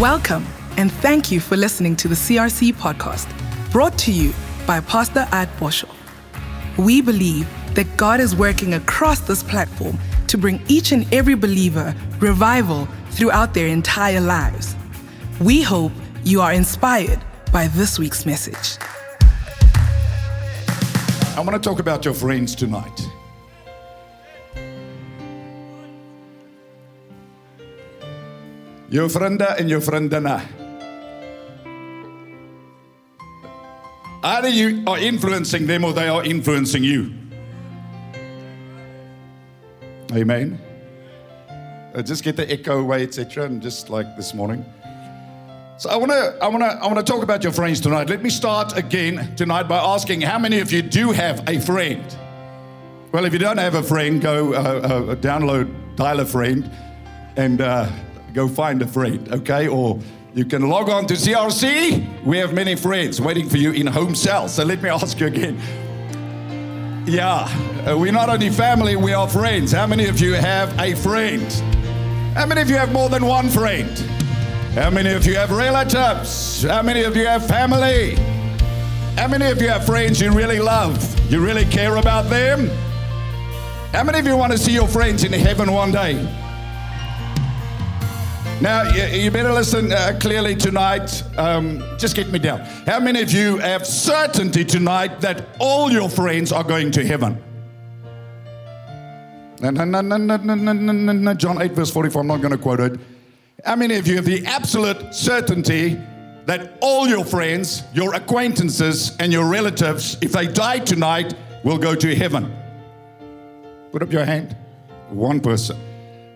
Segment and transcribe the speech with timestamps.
[0.00, 0.46] Welcome,
[0.78, 3.28] and thank you for listening to the CRC podcast,
[3.70, 4.32] brought to you
[4.66, 5.94] by Pastor At Boshoff.
[6.78, 11.94] We believe that God is working across this platform to bring each and every believer
[12.18, 14.74] revival throughout their entire lives.
[15.38, 15.92] We hope
[16.24, 17.20] you are inspired
[17.52, 18.78] by this week's message.
[21.36, 23.09] I want to talk about your friends tonight.
[28.90, 30.40] Jou vriende en jou vriendinne.
[34.22, 37.12] Either you are influencing them or they are influencing you.
[40.12, 40.60] Amen.
[41.94, 43.44] Uh, just get the echo away, etc.
[43.44, 44.64] And just like this morning.
[45.78, 48.10] So I want to I want to I want to talk about your friends tonight.
[48.10, 52.04] Let me start again tonight by asking how many of you do have a friend?
[53.12, 56.70] Well, if you don't have a friend, go uh, uh, download Dial a Friend
[57.36, 57.88] and uh,
[58.32, 59.68] go find a friend, okay?
[59.68, 59.98] Or
[60.34, 62.24] you can log on to CRC.
[62.24, 64.54] We have many friends waiting for you in home cells.
[64.54, 65.58] So let me ask you again.
[67.06, 67.48] Yeah,
[67.88, 69.72] uh, we're not only family, we are friends.
[69.72, 71.50] How many of you have a friend?
[72.36, 73.90] How many of you have more than one friend?
[74.74, 76.62] How many of you have relatives?
[76.62, 78.14] How many of you have family?
[79.16, 80.96] How many of you have friends you really love?
[81.30, 82.68] You really care about them?
[83.92, 86.39] How many of you want to see your friends in heaven one day?
[88.60, 91.22] Now, you better listen uh, clearly tonight.
[91.38, 92.60] Um, just get me down.
[92.84, 97.42] How many of you have certainty tonight that all your friends are going to heaven?
[101.38, 102.20] John 8, verse 44.
[102.20, 103.00] I'm not going to quote it.
[103.64, 105.98] How many of you have the absolute certainty
[106.44, 111.32] that all your friends, your acquaintances, and your relatives, if they die tonight,
[111.64, 112.54] will go to heaven?
[113.90, 114.54] Put up your hand.
[115.08, 115.78] One person.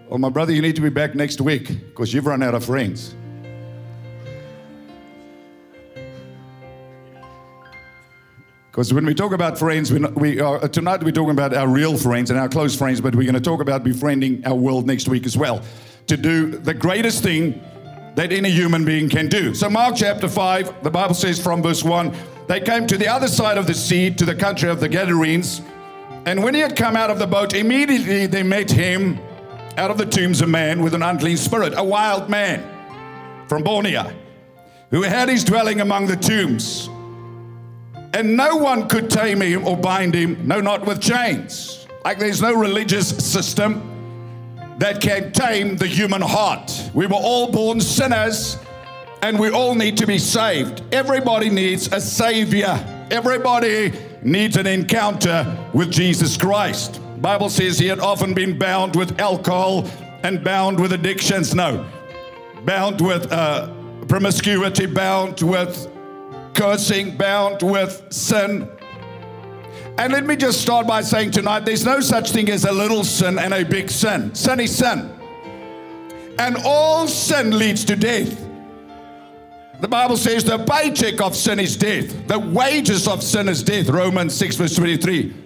[0.09, 2.65] Well, my brother, you need to be back next week because you've run out of
[2.65, 3.15] friends.
[8.71, 11.69] Because when we talk about friends, we, we are, uh, tonight we're talking about our
[11.69, 14.87] real friends and our close friends, but we're going to talk about befriending our world
[14.87, 15.63] next week as well
[16.07, 17.63] to do the greatest thing
[18.15, 19.55] that any human being can do.
[19.55, 22.15] So, Mark chapter 5, the Bible says from verse 1
[22.47, 25.63] they came to the other side of the sea, to the country of the Gadarenes.
[26.27, 29.19] And when he had come out of the boat, immediately they met him
[29.77, 32.63] out of the tombs a man with an unclean spirit, a wild man
[33.49, 34.13] from Borneo,
[34.91, 36.89] who had his dwelling among the tombs.
[38.15, 41.87] And no one could tame him or bind him, no, not with chains.
[42.05, 43.91] Like there's no religious system
[44.79, 46.91] that can tame the human heart.
[46.95, 48.59] We were all born sinners
[49.23, 50.83] and we all need to be saved.
[50.93, 52.79] Everybody needs a savior.
[53.11, 53.93] Everybody
[54.23, 57.01] needs an encounter with Jesus Christ.
[57.25, 59.89] Bible says he had often been bound with alcohol
[60.25, 61.55] and bound with addictions.
[61.55, 61.89] No,
[62.67, 63.73] bound with uh,
[64.09, 65.91] promiscuity, bound with
[66.53, 68.69] cursing, bound with sin.
[69.97, 73.05] And let me just start by saying tonight there's no such thing as a little
[73.05, 74.35] sin and a big sin.
[74.35, 75.11] Sin is sin.
[76.39, 78.39] And all sin leads to death.
[79.81, 83.89] The Bible says the paycheck of sin is death, the wages of sin is death.
[83.89, 85.37] Romans 6, verse 23.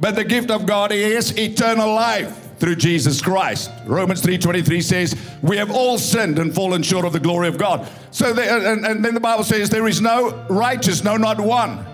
[0.00, 3.70] But the gift of God is eternal life through Jesus Christ.
[3.86, 7.86] Romans 3:23 says, "We have all sinned and fallen short of the glory of God."
[8.10, 11.84] So, and, and then the Bible says, "There is no righteous, no, not one."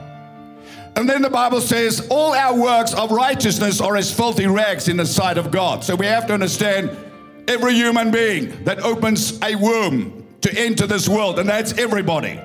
[0.96, 4.96] And then the Bible says, "All our works of righteousness are as filthy rags in
[4.96, 6.90] the sight of God." So we have to understand,
[7.48, 12.38] every human being that opens a womb to enter this world, and that's everybody,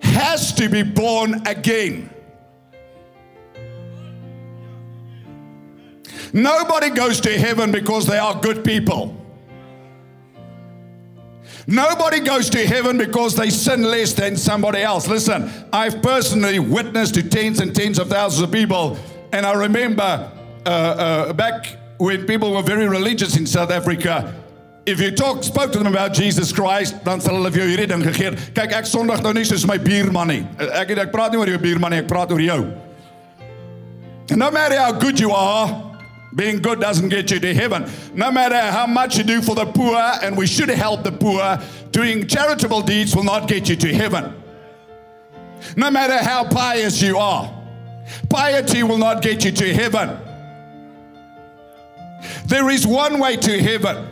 [0.00, 2.10] has to be born again.
[6.34, 9.16] Nobody goes to heaven because they are good people.
[11.68, 15.06] Nobody goes to heaven because they sin less than somebody else.
[15.06, 18.98] Listen, I've personally witnessed to tens and tens of thousands of people,
[19.32, 20.32] and I remember
[20.66, 24.34] uh, uh, back when people were very religious in South Africa.
[24.86, 27.88] If you talk, spoke to them about Jesus Christ, dan sal hulle vir jou hierdie
[27.88, 28.34] ding gegee.
[28.58, 30.42] Kyk, ek sondig nou nie soos my buurman nie.
[30.58, 32.60] Ek ek praat nie oor jou buurman nie, ek praat oor jou.
[34.28, 35.93] And no matter how good you are,
[36.34, 37.88] being good doesn't get you to heaven.
[38.14, 41.58] No matter how much you do for the poor, and we should help the poor,
[41.90, 44.34] doing charitable deeds will not get you to heaven.
[45.76, 47.52] No matter how pious you are,
[48.28, 50.18] piety will not get you to heaven.
[52.46, 54.06] There is one way to heaven,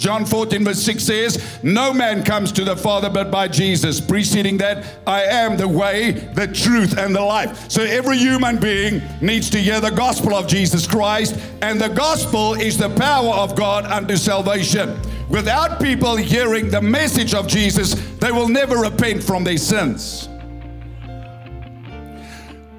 [0.00, 4.00] John 14, verse 6 says, No man comes to the Father but by Jesus.
[4.00, 7.70] Preceding that, I am the way, the truth, and the life.
[7.70, 12.54] So every human being needs to hear the gospel of Jesus Christ, and the gospel
[12.54, 14.98] is the power of God unto salvation.
[15.28, 20.29] Without people hearing the message of Jesus, they will never repent from their sins.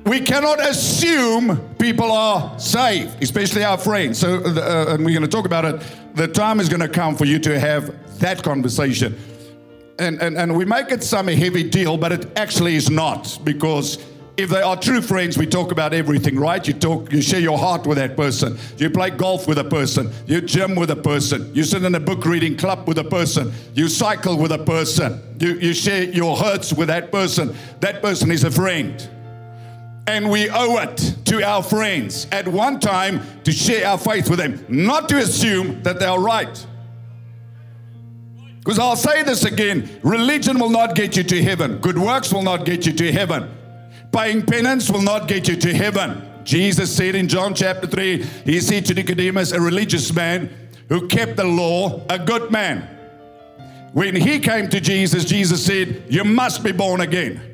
[0.06, 4.19] We cannot assume people are saved, especially our friends.
[4.19, 5.81] So, uh, and we're going to talk about it.
[6.15, 9.18] The time is going to come for you to have that conversation.
[10.00, 14.03] And, and, and we make it some heavy deal, but it actually is not because
[14.38, 16.65] if they are true friends, we talk about everything, right?
[16.68, 18.57] You talk, you share your heart with that person.
[18.77, 20.12] You play golf with a person.
[20.25, 21.54] You gym with a person.
[21.54, 23.51] You sit in a book reading club with a person.
[23.75, 25.21] You cycle with a person.
[25.39, 27.56] You, you share your hurts with that person.
[27.81, 29.07] That person is a friend.
[30.11, 34.39] And we owe it to our friends at one time to share our faith with
[34.39, 36.67] them, not to assume that they are right.
[38.59, 42.41] Because I'll say this again religion will not get you to heaven, good works will
[42.41, 43.49] not get you to heaven.
[44.11, 46.21] Paying penance will not get you to heaven.
[46.43, 50.49] Jesus said in John chapter 3, he said to Nicodemus, a religious man
[50.89, 52.85] who kept the law, a good man.
[53.93, 57.50] When he came to Jesus, Jesus said, You must be born again.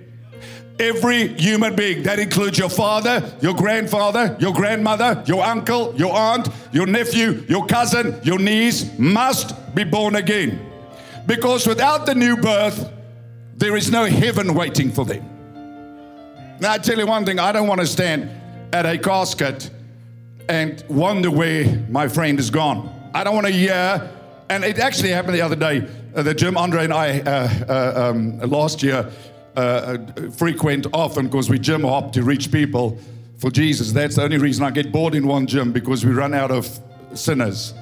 [0.80, 6.50] Every human being, that includes your father, your grandfather, your grandmother, your uncle, your aunt,
[6.72, 10.64] your nephew, your cousin, your niece, must be born again.
[11.26, 12.92] Because without the new birth,
[13.56, 15.24] there is no heaven waiting for them.
[16.60, 18.30] Now, I tell you one thing I don't want to stand
[18.72, 19.72] at a casket
[20.48, 22.94] and wonder where my friend is gone.
[23.16, 24.12] I don't want to hear,
[24.50, 25.88] and it actually happened the other day.
[26.16, 29.12] Uh, the Jim Andre and I uh, uh, um, last year
[29.58, 32.98] uh, uh, frequent often because we gym hop to reach people
[33.40, 33.92] for Jesus.
[33.92, 36.80] That's the only reason I get bored in one gym because we run out of
[37.16, 37.74] sinners.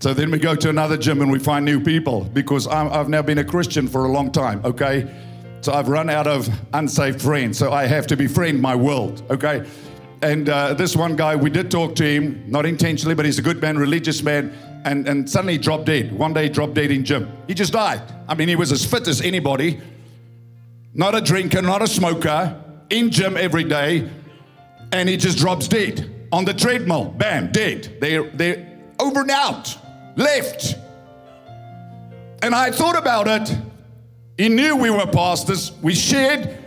[0.00, 3.08] So then we go to another gym and we find new people because i have
[3.08, 5.08] now been a Christian for a long time, okay?
[5.60, 7.56] So I've run out of unsaved friends.
[7.56, 9.64] So I have to befriend my world, okay?
[10.24, 13.42] And uh, this one guy, we did talk to him, not intentionally, but he's a
[13.42, 14.56] good man, religious man,
[14.86, 16.12] and, and suddenly dropped dead.
[16.12, 17.30] One day dropped dead in gym.
[17.46, 18.00] He just died.
[18.26, 19.82] I mean, he was as fit as anybody,
[20.94, 24.10] not a drinker, not a smoker, in gym every day,
[24.92, 27.04] and he just drops dead on the treadmill.
[27.04, 27.98] Bam, dead.
[28.00, 29.76] They're, they're over and out,
[30.16, 30.74] left.
[32.40, 33.54] And I thought about it
[34.38, 35.70] he knew we were pastors.
[35.82, 36.58] We shared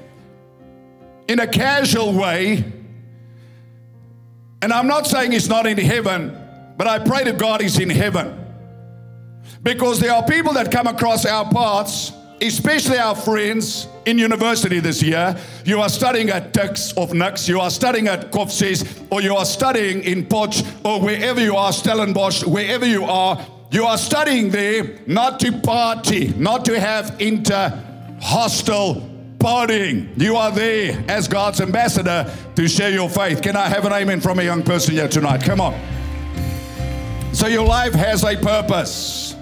[1.28, 2.74] in a casual way.
[4.62, 6.36] And I'm not saying he's not in heaven,
[6.78, 8.46] but I pray to God he's in heaven.
[9.64, 12.12] Because there are people that come across our paths,
[12.42, 15.36] especially our friends in university this year.
[15.66, 19.46] You are studying at Tuks of Nux, you are studying at Kovsies, or you are
[19.46, 25.00] studying in Potch, or wherever you are, Stellenbosch, wherever you are, you are studying there
[25.08, 27.84] not to party, not to have inter
[28.22, 30.20] hostile partying.
[30.20, 33.42] You are there as God's ambassador to share your faith.
[33.42, 35.44] Can I have an amen from a young person here tonight?
[35.44, 35.80] Come on.
[37.34, 39.36] So your life has a purpose.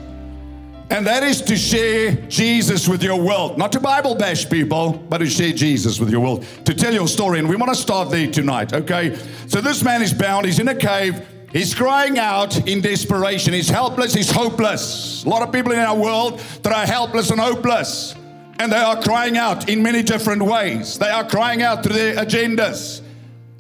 [0.90, 3.58] And that is to share Jesus with your world.
[3.58, 6.46] Not to Bible bash people, but to share Jesus with your world.
[6.66, 7.40] To tell your story.
[7.40, 9.16] And we want to start there tonight, okay?
[9.48, 11.26] So this man is bound, he's in a cave.
[11.52, 13.54] He's crying out in desperation.
[13.54, 15.24] He's helpless, he's hopeless.
[15.24, 18.14] A lot of people in our world that are helpless and hopeless.
[18.60, 20.98] And they are crying out in many different ways.
[20.98, 23.02] They are crying out through their agendas.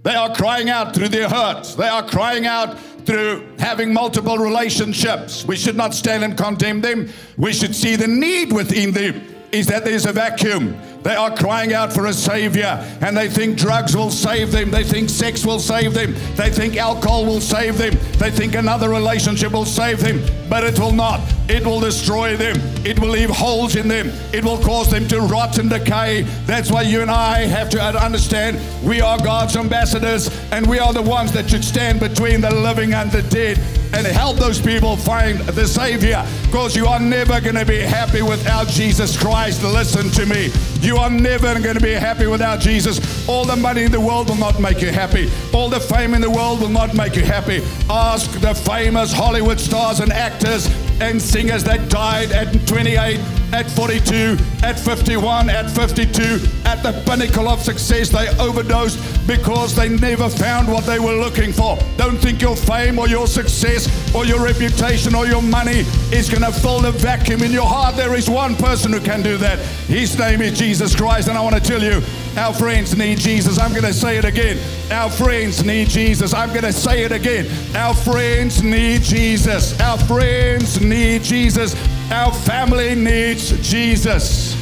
[0.03, 1.75] They are crying out through their hurts.
[1.75, 5.45] They are crying out through having multiple relationships.
[5.45, 7.09] We should not stand and condemn them.
[7.37, 9.21] We should see the need within them
[9.51, 10.75] is that there's a vacuum.
[11.05, 14.71] They are crying out for a savior and they think drugs will save them.
[14.71, 16.15] They think sex will save them.
[16.35, 17.93] They think alcohol will save them.
[18.17, 20.19] They think another relationship will save them,
[20.49, 21.21] but it will not.
[21.47, 22.55] It will destroy them.
[22.83, 24.09] It will leave holes in them.
[24.33, 26.23] It will cause them to rot and decay.
[26.47, 30.91] That's why you and I have to understand we are God's ambassadors and we are
[30.91, 33.59] the ones that should stand between the living and the dead
[33.93, 38.21] and help those people find the Savior because you are never going to be happy
[38.21, 39.63] without Jesus Christ.
[39.63, 40.49] Listen to me.
[40.85, 43.27] You are never going to be happy without Jesus.
[43.27, 45.31] All the money in the world will not make you happy.
[45.51, 47.63] All the fame in the world will not make you happy.
[47.89, 50.67] Ask the famous Hollywood stars and actors
[51.01, 53.19] and singers that died at 28,
[53.51, 58.09] at 42, at 51, at 52, at the pinnacle of success.
[58.09, 61.77] They overdosed because they never found what they were looking for.
[61.97, 65.79] Don't think your fame or your success or your reputation or your money
[66.11, 67.95] is going to fill the vacuum in your heart.
[67.95, 69.59] There is one person who can do that.
[69.87, 71.27] His name is Jesus Christ.
[71.27, 72.01] And I want to tell you,
[72.37, 73.57] Our friends need Jesus.
[73.57, 74.57] I'm going to say it again.
[74.91, 76.33] Our friends need Jesus.
[76.33, 77.47] I'm going to say it again.
[77.75, 79.79] Our friends need Jesus.
[79.79, 81.75] Our friends need Jesus.
[82.11, 84.53] Our family needs Jesus.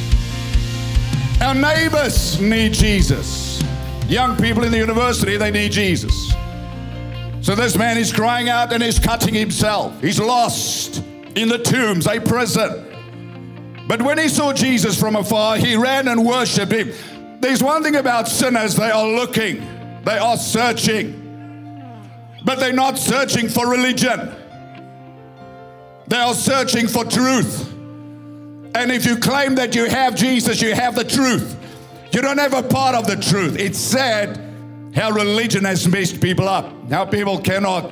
[1.40, 3.62] Our neighbors need Jesus.
[4.08, 6.32] Young people in the university, they need Jesus.
[7.40, 10.00] So this man is crying out and he's cutting himself.
[10.00, 11.02] He's lost
[11.34, 12.86] in the tombs, a prison.
[13.86, 16.92] But when he saw Jesus from afar, he ran and worshiped him.
[17.40, 19.60] There's one thing about sinners, they are looking,
[20.04, 21.20] they are searching,
[22.44, 24.34] but they're not searching for religion.
[26.06, 27.72] They are searching for truth.
[28.74, 31.56] And if you claim that you have Jesus, you have the truth.
[32.12, 33.58] You don't have a part of the truth.
[33.58, 34.38] It's sad
[34.94, 36.70] how religion has messed people up.
[36.90, 37.90] How people cannot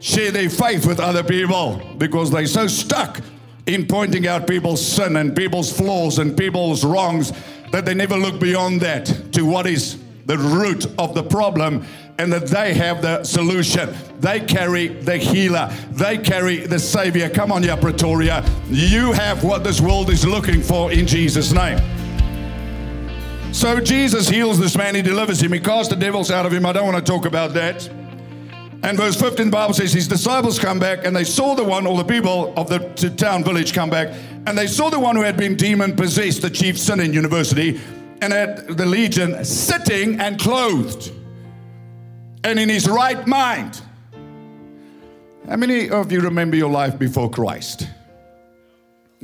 [0.00, 3.20] share their faith with other people because they're so stuck
[3.66, 7.32] in pointing out people's sin and people's flaws and people's wrongs
[7.72, 11.84] that they never look beyond that to what is the root of the problem
[12.18, 13.92] and that they have the solution.
[14.20, 17.28] They carry the healer, they carry the savior.
[17.28, 18.44] Come on, yeah, Pretoria.
[18.68, 21.78] You have what this world is looking for in Jesus' name.
[23.52, 26.64] So Jesus heals this man, he delivers him, he casts the devils out of him.
[26.64, 27.88] I don't want to talk about that.
[28.84, 31.86] And verse 15, the Bible says his disciples come back and they saw the one,
[31.86, 34.12] or the people of the town village come back,
[34.46, 37.80] and they saw the one who had been demon possessed, the chief sinner in university,
[38.20, 41.12] and at the legion sitting and clothed
[42.44, 43.80] and in his right mind.
[45.48, 47.88] How many of you remember your life before Christ?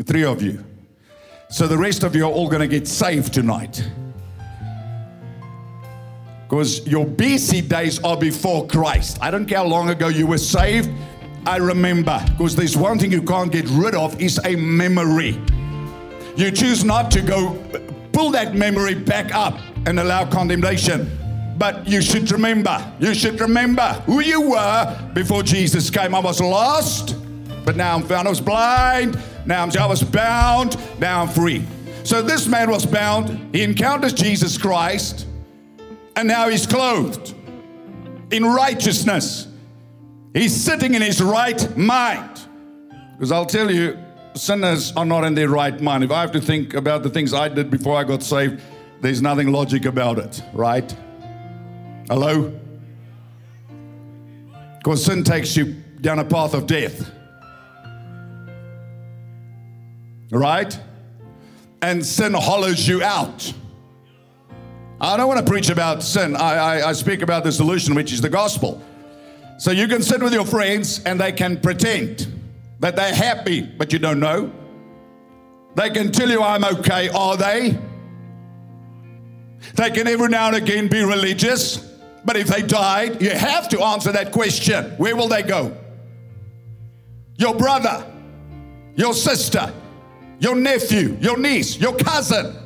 [0.05, 0.65] Three of you.
[1.49, 3.89] So the rest of you are all going to get saved tonight.
[6.47, 9.19] Because your BC days are before Christ.
[9.21, 10.91] I don't care how long ago you were saved.
[11.47, 12.23] I remember.
[12.30, 15.40] Because there's one thing you can't get rid of is a memory.
[16.37, 17.62] You choose not to go
[18.12, 21.11] pull that memory back up and allow condemnation.
[21.57, 26.14] But you should remember, you should remember who you were before Jesus came.
[26.14, 27.16] I was lost,
[27.64, 28.28] but now I'm found.
[28.28, 31.64] I was blind, now I'm, I was bound, now I'm free.
[32.04, 33.54] So this man was bound.
[33.54, 35.26] He encounters Jesus Christ
[36.18, 37.33] and now he's clothed
[38.33, 39.48] in righteousness.
[40.35, 42.40] He's sitting in his right mind.
[43.12, 43.99] Because I'll tell you,
[44.35, 46.04] sinners are not in their right mind.
[46.04, 48.61] If I have to think about the things I did before I got saved,
[49.00, 50.90] there's nothing logic about it, right?
[52.08, 52.52] Hello?
[54.78, 57.11] Because sin takes you down a path of death.
[60.30, 60.78] Right?
[61.82, 63.52] And sin hollows you out.
[65.00, 66.35] I don't want to preach about sin.
[66.37, 68.82] I, I, I, speak about the solution, which is the gospel.
[69.59, 72.27] So you can sit with your friends and they can pretend
[72.81, 74.53] that they're happy, but you don't know.
[75.75, 77.09] They can tell you, I'm okay.
[77.11, 77.79] Are they?
[79.75, 81.77] They can every now and again be religious,
[82.25, 85.77] but if they died, you have to answer that question where will they go?
[87.37, 88.05] Your brother,
[88.97, 89.73] your sister,
[90.38, 92.57] your nephew, your niece, your cousin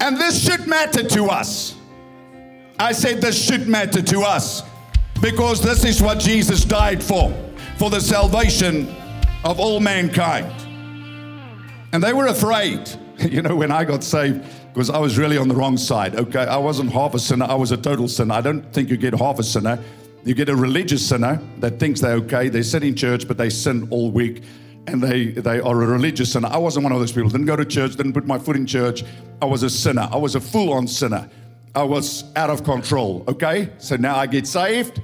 [0.00, 1.75] and this should matter to us.
[2.78, 4.62] I said this should matter to us
[5.20, 7.34] because this is what Jesus died for,
[7.78, 8.94] for the salvation
[9.44, 10.52] of all mankind.
[11.92, 15.48] And they were afraid, you know, when I got saved, because I was really on
[15.48, 16.16] the wrong side.
[16.16, 18.34] Okay, I wasn't half a sinner, I was a total sinner.
[18.34, 19.82] I don't think you get half a sinner.
[20.24, 23.48] You get a religious sinner that thinks they're okay, they sit in church, but they
[23.48, 24.42] sin all week
[24.88, 26.48] and they, they are a religious sinner.
[26.48, 27.30] I wasn't one of those people.
[27.30, 29.02] Didn't go to church, didn't put my foot in church.
[29.40, 30.08] I was a sinner.
[30.12, 31.28] I was a full on sinner.
[31.76, 33.22] I was out of control.
[33.28, 33.68] Okay?
[33.76, 35.02] So now I get saved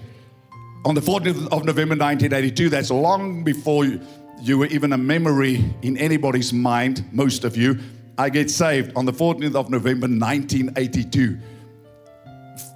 [0.87, 2.71] on the 14th of November 1982.
[2.71, 7.79] That's long before you, were even a memory in anybody's mind, most of you.
[8.17, 11.39] I get saved on the 14th of November 1982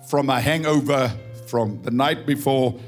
[0.08, 1.10] from a hangover
[1.46, 2.78] from the night before,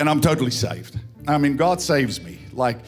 [0.00, 0.98] and I'm totally saved.
[1.28, 2.38] I mean, God saves me.
[2.52, 2.78] Like,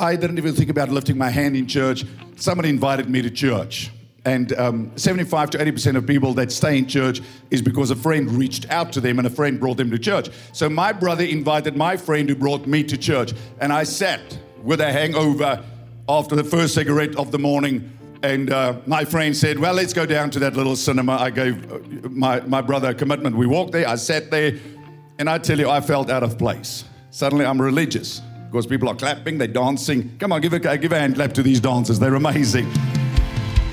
[0.00, 2.04] I didn't even think about lifting my hand in church.
[2.36, 3.90] Somebody invited me to church.
[4.26, 8.28] And um, 75 to 80% of people that stay in church is because a friend
[8.32, 10.30] reached out to them and a friend brought them to church.
[10.52, 13.34] So my brother invited my friend who brought me to church.
[13.60, 15.64] And I sat with a hangover
[16.08, 17.88] after the first cigarette of the morning.
[18.24, 21.12] And uh, my friend said, Well, let's go down to that little cinema.
[21.18, 21.78] I gave uh,
[22.10, 23.36] my, my brother a commitment.
[23.36, 24.58] We walked there, I sat there,
[25.20, 26.84] and I tell you, I felt out of place.
[27.10, 30.16] Suddenly, I'm religious because people are clapping, they're dancing.
[30.18, 32.00] Come on, give a, give a hand clap to these dancers.
[32.00, 32.66] They're amazing.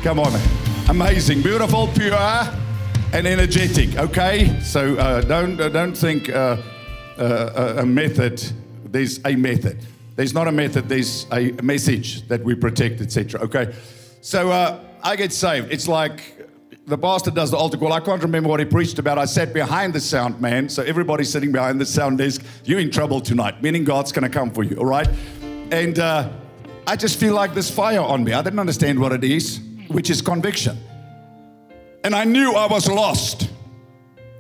[0.03, 0.37] Come on.
[0.89, 2.13] Amazing, beautiful, pure,
[3.13, 3.97] and energetic.
[3.97, 4.59] Okay?
[4.59, 6.57] So uh, don't, uh, don't think uh,
[7.17, 8.43] uh a method,
[8.83, 9.79] there's a method.
[10.17, 13.39] There's not a method, there's a message that we protect, etc.
[13.43, 13.73] Okay?
[14.19, 15.71] So uh, I get saved.
[15.71, 16.49] It's like
[16.85, 17.93] the pastor does the altar call.
[17.93, 19.17] I can't remember what he preached about.
[19.17, 20.67] I sat behind the sound man.
[20.67, 24.37] So everybody sitting behind the sound desk, you're in trouble tonight, meaning God's going to
[24.37, 25.07] come for you, all right?
[25.71, 26.29] And uh,
[26.85, 28.33] I just feel like this fire on me.
[28.33, 30.77] I didn't understand what it is, which is conviction.
[32.03, 33.49] And I knew I was lost.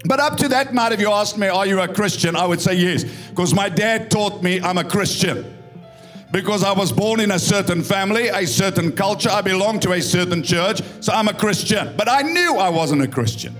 [0.05, 2.35] But up to that night, if you asked me, Are you a Christian?
[2.35, 5.53] I would say yes, because my dad taught me I'm a Christian
[6.33, 9.29] because I was born in a certain family, a certain culture.
[9.29, 11.95] I belong to a certain church, so I'm a Christian.
[11.95, 13.55] But I knew I wasn't a Christian.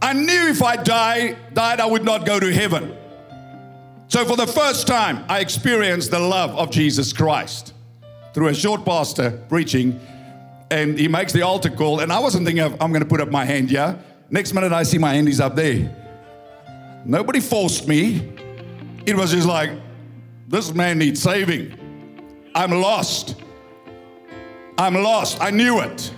[0.00, 2.96] I knew if I die, died, I would not go to heaven.
[4.06, 7.74] So for the first time, I experienced the love of Jesus Christ
[8.34, 9.98] through a short pastor preaching,
[10.70, 12.00] and he makes the altar call.
[12.00, 13.96] And I wasn't thinking of, I'm going to put up my hand yeah?
[14.30, 15.94] Next minute, I see my hand is up there.
[17.04, 18.32] Nobody forced me.
[19.06, 19.70] It was just like,
[20.48, 21.78] this man needs saving.
[22.54, 23.36] I'm lost.
[24.78, 25.40] I'm lost.
[25.40, 26.12] I knew it.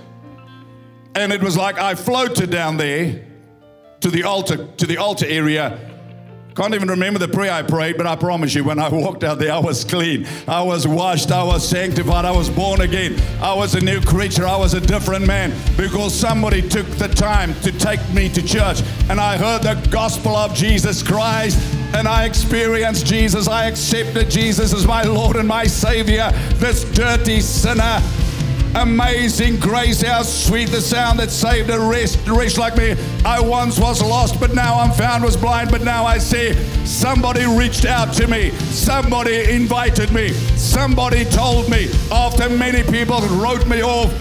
[1.15, 3.25] And it was like I floated down there
[4.01, 5.96] to the altar, to the altar area
[6.57, 9.39] can't even remember the prayer I prayed, but I promise you, when I walked out
[9.39, 10.27] there, I was clean.
[10.49, 11.31] I was washed.
[11.31, 12.25] I was sanctified.
[12.25, 13.21] I was born again.
[13.43, 14.47] I was a new creature.
[14.47, 18.81] I was a different man because somebody took the time to take me to church.
[19.11, 21.59] And I heard the gospel of Jesus Christ
[21.95, 23.49] and I experienced Jesus.
[23.49, 26.31] I accepted Jesus as my Lord and my Savior.
[26.55, 28.01] This dirty sinner
[28.77, 32.95] Amazing grace, how sweet the sound that saved a wretch, like me.
[33.25, 36.53] I once was lost, but now I'm found, was blind, but now I see.
[36.85, 41.89] Somebody reached out to me, somebody invited me, somebody told me.
[42.13, 44.13] After many people wrote me off,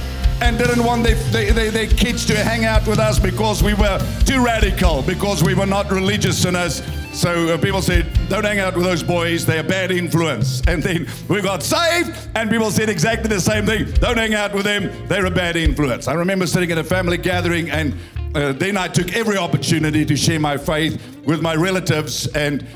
[0.41, 3.99] and didn't want their, their, their, kids to hang out with us because we were
[4.25, 6.81] too radical, because we were not religious sinners.
[7.15, 10.61] So uh, people said, don't hang out with those boys, they're bad influence.
[10.67, 14.53] And then we got saved, and people said exactly the same thing don't hang out
[14.53, 16.09] with them, they're a bad influence.
[16.09, 17.95] I remember sitting at a family gathering, and
[18.35, 22.27] uh, then I took every opportunity to share my faith with my relatives.
[22.27, 22.67] And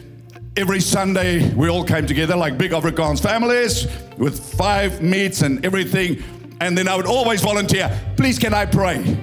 [0.56, 6.24] every Sunday, we all came together like big Afrikaans families with five meats and everything.
[6.62, 9.22] And then I would always volunteer, please, can I pray?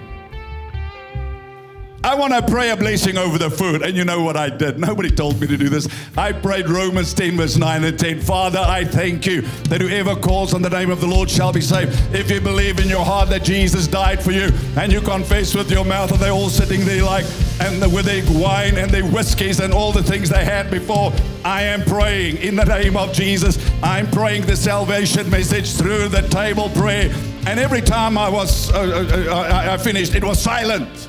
[2.06, 3.82] I want to pray a blessing over the food.
[3.82, 4.78] And you know what I did?
[4.78, 5.88] Nobody told me to do this.
[6.16, 8.20] I prayed Romans 10, verse 9 and 10.
[8.20, 11.60] Father, I thank you that whoever calls on the name of the Lord shall be
[11.60, 11.90] saved.
[12.14, 15.68] If you believe in your heart that Jesus died for you and you confess with
[15.68, 17.24] your mouth, and they're all sitting there like,
[17.58, 21.12] and with their wine and their whiskeys and all the things they had before,
[21.44, 23.58] I am praying in the name of Jesus.
[23.82, 27.12] I'm praying the salvation message through the table prayer.
[27.48, 31.08] And every time I was, uh, uh, uh, I finished, it was silent.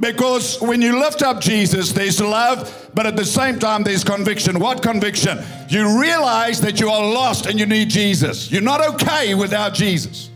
[0.00, 4.58] Because when you lift up Jesus, there's love, but at the same time, there's conviction.
[4.58, 5.38] What conviction?
[5.68, 8.50] You realize that you are lost and you need Jesus.
[8.50, 10.30] You're not okay without Jesus.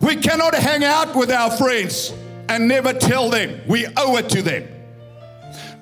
[0.00, 2.12] We cannot hang out with our friends
[2.48, 3.60] and never tell them.
[3.66, 4.66] We owe it to them.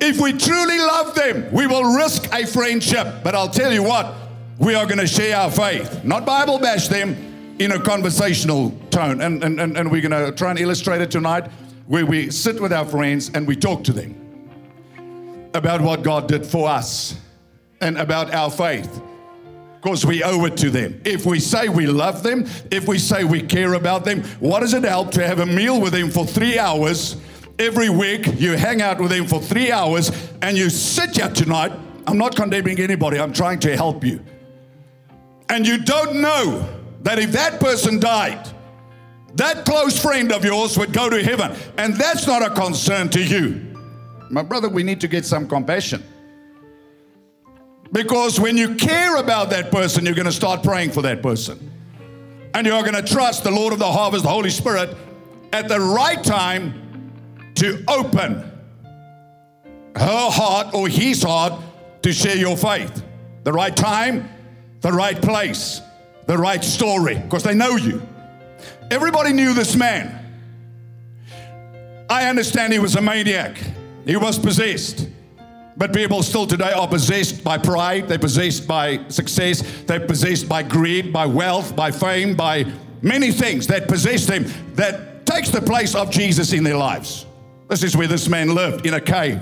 [0.01, 3.23] If we truly love them, we will risk a friendship.
[3.23, 4.13] But I'll tell you what,
[4.59, 9.21] we are going to share our faith, not Bible bash them in a conversational tone.
[9.21, 11.49] And, and, and, and we're going to try and illustrate it tonight
[11.87, 14.25] where we sit with our friends and we talk to them
[15.55, 17.17] about what God did for us
[17.81, 19.01] and about our faith.
[19.81, 21.01] Because we owe it to them.
[21.05, 24.73] If we say we love them, if we say we care about them, what does
[24.73, 27.17] it help to have a meal with them for three hours
[27.59, 28.27] every week?
[28.41, 31.73] You hang out with them for three hours and you sit here tonight.
[32.07, 34.25] I'm not condemning anybody, I'm trying to help you.
[35.51, 36.67] And you don't know
[37.03, 38.49] that if that person died,
[39.37, 41.57] that close friend of yours would go to heaven.
[41.77, 43.75] And that's not a concern to you.
[44.31, 46.03] My brother, we need to get some compassion.
[47.93, 51.71] Because when you care about that person, you're going to start praying for that person.
[52.53, 54.97] And you're going to trust the Lord of the harvest, the Holy Spirit,
[55.53, 57.13] at the right time
[57.57, 58.51] to open
[59.97, 61.61] her heart or his heart
[62.03, 63.03] to share your faith.
[63.45, 64.29] The right time,
[64.81, 65.81] the right place,
[66.27, 68.03] the right story, because they know you.
[68.91, 70.21] Everybody knew this man.
[72.09, 73.59] I understand he was a maniac,
[74.05, 75.09] he was possessed.
[75.77, 80.63] But people still today are possessed by pride, they're possessed by success, they're possessed by
[80.63, 82.67] greed, by wealth, by fame, by
[83.03, 87.27] many things that possess them that takes the place of Jesus in their lives.
[87.69, 89.41] This is where this man lived in a cave.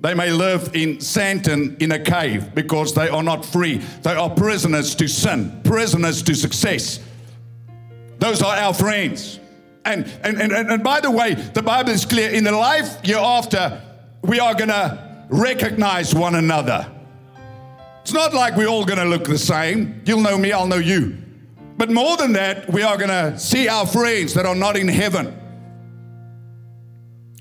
[0.00, 3.78] They may live in Sandton in a cave because they are not free.
[4.02, 7.00] They are prisoners to sin, prisoners to success.
[8.18, 9.38] Those are our friends.
[9.84, 13.18] And, and, and, and by the way, the Bible is clear in the life year
[13.18, 13.80] after,
[14.22, 16.90] we are going to recognize one another.
[18.02, 20.02] It's not like we're all going to look the same.
[20.04, 21.16] You'll know me, I'll know you.
[21.76, 24.88] But more than that, we are going to see our friends that are not in
[24.88, 25.34] heaven.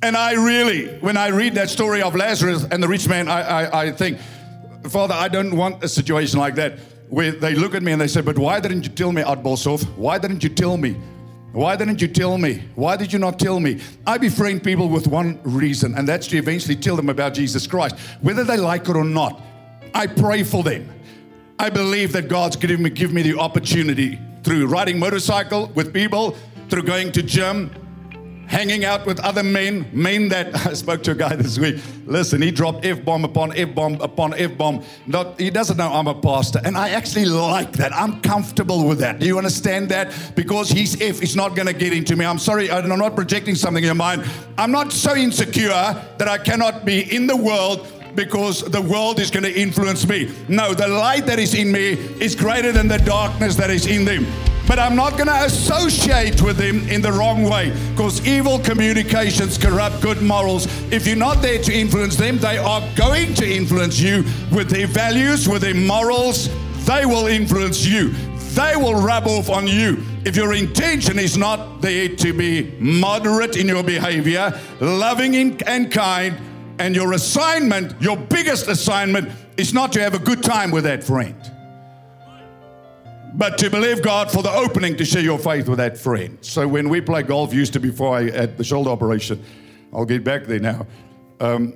[0.03, 3.41] And I really, when I read that story of Lazarus and the rich man, I,
[3.41, 4.19] I, I think,
[4.89, 6.77] Father, I don't want a situation like that
[7.09, 9.83] where they look at me and they say, But why didn't you tell me, Boshoff?
[9.95, 10.97] Why didn't you tell me?
[11.53, 12.63] Why didn't you tell me?
[12.75, 13.79] Why did you not tell me?
[14.05, 17.97] I befriend people with one reason, and that's to eventually tell them about Jesus Christ,
[18.21, 19.41] whether they like it or not.
[19.93, 20.93] I pray for them.
[21.57, 26.35] I believe that God's given me, give me the opportunity through riding motorcycle with people,
[26.69, 27.71] through going to gym,
[28.47, 31.81] hanging out with other men, men that I spoke to a guy this week.
[32.05, 34.83] Listen, he dropped F bomb upon F bomb upon F bomb.
[35.05, 37.93] Not he doesn't know I'm a pastor, and I actually like that.
[37.93, 39.19] I'm comfortable with that.
[39.19, 40.13] Do you understand that?
[40.35, 42.25] Because his F is not to get into me.
[42.25, 44.25] I'm sorry, I'm not projecting something in your mind.
[44.57, 49.31] I'm not so insecure that I cannot be in the world because the world is
[49.31, 50.35] going to influence me.
[50.49, 54.03] No, the light that is in me is greater than the darkness that is in
[54.03, 54.25] them
[54.67, 59.57] but I'm not going to associate with them in the wrong way because evil communications
[59.57, 60.65] corrupt good morals.
[60.91, 64.87] If you're not there to influence them, they are going to influence you with their
[64.87, 66.49] values, with their morals.
[66.85, 68.09] They will influence you.
[68.57, 70.03] They will rub off on you.
[70.25, 76.35] If your intention is not there to be moderate in your behavior, loving and kind,
[76.79, 81.03] and your assignment, your biggest assignment, is not to have a good time with that
[81.03, 81.35] friend
[83.37, 86.39] but to believe God for the opening to share your faith with that friend.
[86.41, 89.43] So when we play golf, used to before I had the shoulder operation,
[89.93, 90.87] I'll get back there now.
[91.39, 91.73] Um,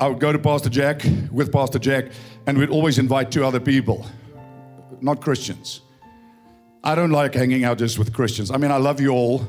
[0.00, 2.06] I would go to Pastor Jack with Pastor Jack,
[2.46, 4.06] and we'd always invite two other people,
[5.00, 5.80] not Christians.
[6.84, 8.50] I don't like hanging out just with Christians.
[8.50, 9.46] I mean, I love you all,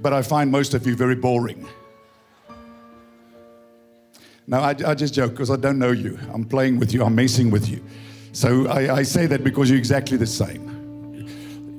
[0.00, 1.68] but I find most of you very boring.
[4.46, 6.18] Now, I, I just joke because I don't know you.
[6.32, 7.82] I'm playing with you, I'm messing with you.
[8.32, 10.69] So I, I say that because you're exactly the same.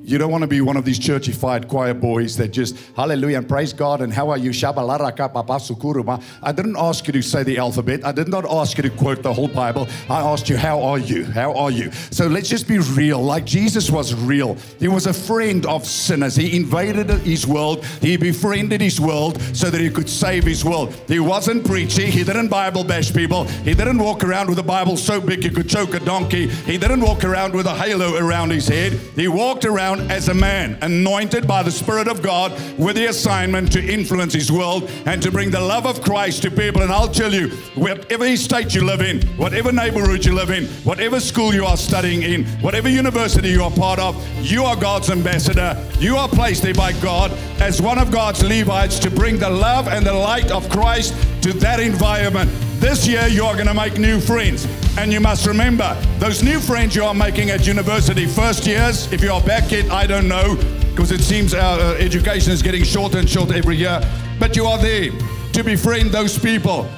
[0.04, 3.48] You don't want to be one of these churchified choir boys that just hallelujah and
[3.48, 4.52] praise God and how are you?
[4.52, 8.04] I didn't ask you to say the alphabet.
[8.04, 9.86] I did not ask you to quote the whole Bible.
[10.08, 11.24] I asked you, how are you?
[11.24, 11.92] How are you?
[12.10, 13.22] So let's just be real.
[13.22, 14.56] Like Jesus was real.
[14.80, 16.34] He was a friend of sinners.
[16.34, 17.84] He invaded his world.
[18.00, 20.92] He befriended his world so that he could save his world.
[21.06, 22.06] He wasn't preachy.
[22.06, 23.44] He didn't Bible bash people.
[23.44, 26.48] He didn't walk around with a Bible so big you could choke a donkey.
[26.48, 28.94] He didn't walk around with a halo around his head.
[29.14, 33.72] He walked around as a man, anointed by the Spirit of God with the assignment
[33.72, 36.82] to influence his world and to bring the love of Christ to people.
[36.82, 41.20] And I'll tell you, whatever state you live in, whatever neighborhood you live in, whatever
[41.20, 45.76] school you are studying in, whatever university you are part of, you are God's ambassador.
[45.98, 49.88] You are placed there by God as one of God's Levites to bring the love
[49.88, 52.50] and the light of Christ to that environment.
[52.78, 54.66] This year, you are going to make new friends.
[54.96, 59.22] And you must remember, those new friends you are making at university, first years, if
[59.22, 60.56] you are back yet, I don't know,
[60.90, 64.00] because it seems our uh, education is getting shorter and shorter every year.
[64.38, 65.10] But you are there
[65.52, 66.88] to befriend those people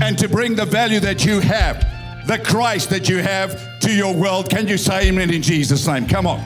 [0.00, 1.80] and to bring the value that you have,
[2.26, 4.50] the Christ that you have to your world.
[4.50, 6.06] Can you say amen in Jesus' name?
[6.06, 6.40] Come on.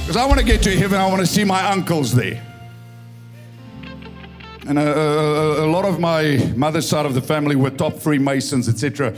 [0.00, 2.40] Because I want to get to heaven, I want to see my uncles there.
[4.66, 8.68] And a, a, a, lot of my mother's side of the family were top Freemasons,
[8.68, 9.12] etc.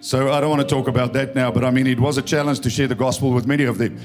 [0.00, 2.22] So I don't want to talk about that now, but I mean, it was a
[2.22, 3.98] challenge to share the gospel with many of them.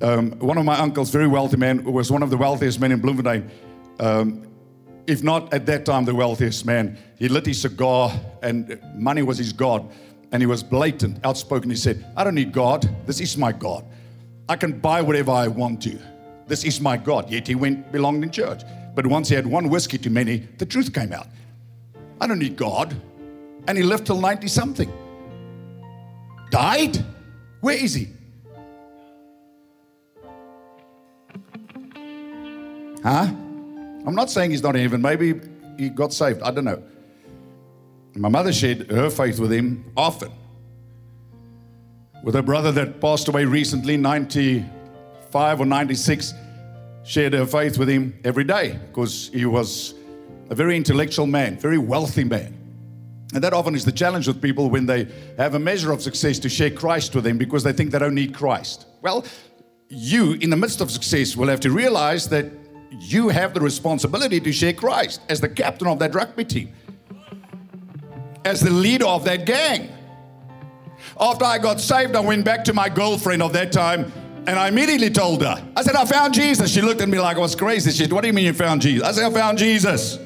[0.00, 3.00] Um, one of my uncles, very wealthy man, was one of the wealthiest men in
[3.00, 3.50] Bloemfontein.
[3.98, 4.48] Um,
[5.08, 6.96] if not at that time the wealthiest man.
[7.18, 9.90] He lit his cigar, and money was his God.
[10.30, 11.70] And he was blatant, outspoken.
[11.70, 12.88] He said, I don't need God.
[13.06, 13.84] This is my God.
[14.48, 15.98] I can buy whatever I want to.
[16.46, 17.30] This is my God.
[17.30, 18.62] Yet he went belonged in church.
[18.98, 21.28] But once he had one whiskey too many, the truth came out.
[22.20, 23.00] I don't need God.
[23.68, 24.92] And he lived till 90 something.
[26.50, 26.98] Died?
[27.60, 28.08] Where is he?
[33.04, 33.28] Huh?
[34.04, 35.00] I'm not saying he's not in heaven.
[35.00, 35.42] Maybe
[35.78, 36.42] he got saved.
[36.42, 36.82] I don't know.
[38.16, 40.32] My mother shared her faith with him often.
[42.24, 46.34] With her brother that passed away recently, 95 or 96
[47.08, 49.94] shared her faith with him every day because he was
[50.50, 52.54] a very intellectual man, very wealthy man.
[53.32, 56.38] And that often is the challenge with people when they have a measure of success
[56.40, 58.86] to share Christ with them because they think they don't need Christ.
[59.00, 59.24] Well,
[59.88, 62.44] you, in the midst of success, will have to realize that
[62.90, 66.74] you have the responsibility to share Christ as the captain of that rugby team,
[68.44, 69.88] as the leader of that gang.
[71.18, 74.12] After I got saved, I went back to my girlfriend of that time
[74.48, 76.72] and I immediately told her, I said, I found Jesus.
[76.72, 77.90] She looked at me like I was crazy.
[77.90, 79.06] She said, What do you mean you found Jesus?
[79.06, 80.18] I said, I found Jesus.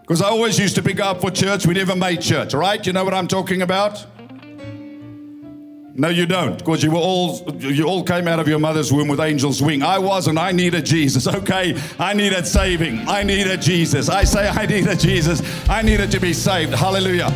[0.00, 1.64] Because I always used to pick up for church.
[1.64, 2.84] We never made church, right?
[2.84, 4.04] You know what I'm talking about?
[5.94, 9.06] No, you don't, because you were all you all came out of your mother's womb
[9.06, 9.84] with angel's wing.
[9.84, 10.36] I wasn't.
[10.36, 11.28] I needed Jesus.
[11.40, 13.06] Okay, I needed saving.
[13.06, 14.08] I needed Jesus.
[14.08, 15.40] I say I needed Jesus.
[15.68, 16.74] I needed to be saved.
[16.74, 17.32] Hallelujah.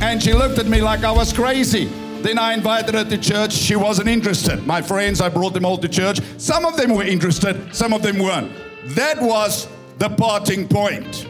[0.00, 1.88] And she looked at me like I was crazy.
[2.22, 3.52] Then I invited her to church.
[3.52, 4.66] She wasn't interested.
[4.66, 6.20] My friends, I brought them all to church.
[6.38, 8.52] Some of them were interested, some of them weren't.
[8.94, 11.26] That was the parting point.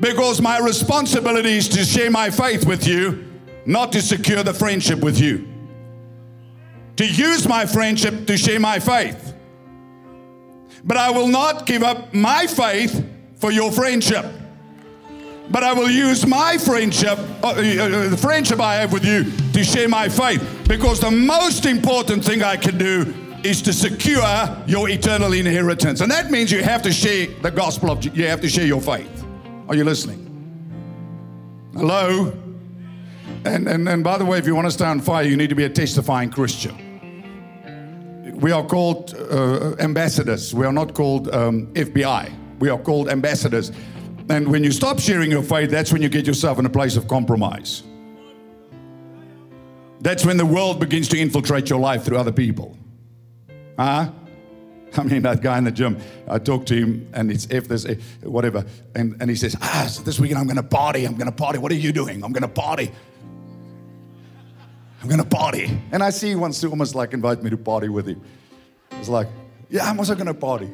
[0.00, 3.26] Because my responsibility is to share my faith with you,
[3.66, 5.46] not to secure the friendship with you.
[6.96, 9.34] To use my friendship to share my faith.
[10.84, 13.04] But I will not give up my faith
[13.36, 14.24] for your friendship.
[15.50, 19.24] But I will use my friendship, uh, uh, uh, the friendship I have with you,
[19.52, 20.42] to share my faith.
[20.68, 24.22] Because the most important thing I can do is to secure
[24.66, 26.02] your eternal inheritance.
[26.02, 28.80] And that means you have to share the gospel of, you have to share your
[28.80, 29.24] faith.
[29.68, 30.26] Are you listening?
[31.74, 32.32] Hello?
[33.44, 35.48] And, and, and by the way, if you want to stay on fire, you need
[35.48, 36.86] to be a testifying Christian.
[38.34, 40.54] We are called uh, ambassadors.
[40.54, 42.32] We are not called um, FBI.
[42.58, 43.72] We are called ambassadors.
[44.30, 46.96] And when you stop sharing your faith, that's when you get yourself in a place
[46.96, 47.82] of compromise.
[50.00, 52.78] That's when the world begins to infiltrate your life through other people.
[53.76, 54.12] Huh?
[54.96, 57.86] I mean, that guy in the gym, I talked to him and it's if there's
[58.22, 58.64] whatever.
[58.94, 61.06] And, and he says, Ah, so this weekend I'm going to party.
[61.06, 61.58] I'm going to party.
[61.58, 62.22] What are you doing?
[62.22, 62.92] I'm going to party.
[65.02, 65.76] I'm going to party.
[65.90, 68.20] And I see he wants to almost like invite me to party with him.
[68.92, 69.26] It's like,
[69.68, 70.70] Yeah, I'm also going to party.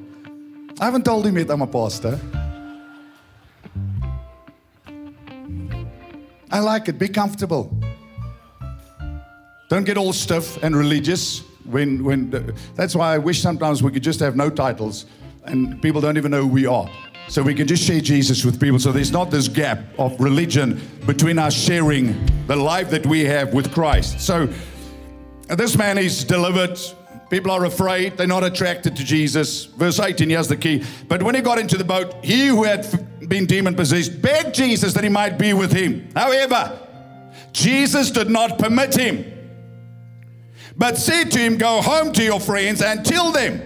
[0.79, 2.21] I haven't told him yet I'm a pastor.
[6.51, 6.99] I like it.
[6.99, 7.77] Be comfortable.
[9.69, 11.43] Don't get all stiff and religious.
[11.65, 15.07] When, when the, that's why I wish sometimes we could just have no titles
[15.45, 16.89] and people don't even know who we are.
[17.29, 18.79] So we can just share Jesus with people.
[18.79, 22.15] So there's not this gap of religion between us sharing
[22.47, 24.21] the life that we have with Christ.
[24.21, 24.49] So
[25.49, 26.79] this man is delivered.
[27.31, 28.17] People are afraid.
[28.17, 29.65] They're not attracted to Jesus.
[29.65, 30.85] Verse 18, here's the key.
[31.09, 32.87] But when he got into the boat, he who had
[33.29, 36.09] been demon possessed begged Jesus that he might be with him.
[36.15, 36.79] However,
[37.53, 39.33] Jesus did not permit him
[40.77, 43.61] but said to him, Go home to your friends and tell them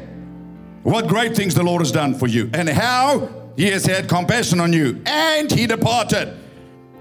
[0.82, 4.60] what great things the Lord has done for you and how he has had compassion
[4.60, 5.02] on you.
[5.06, 6.36] And he departed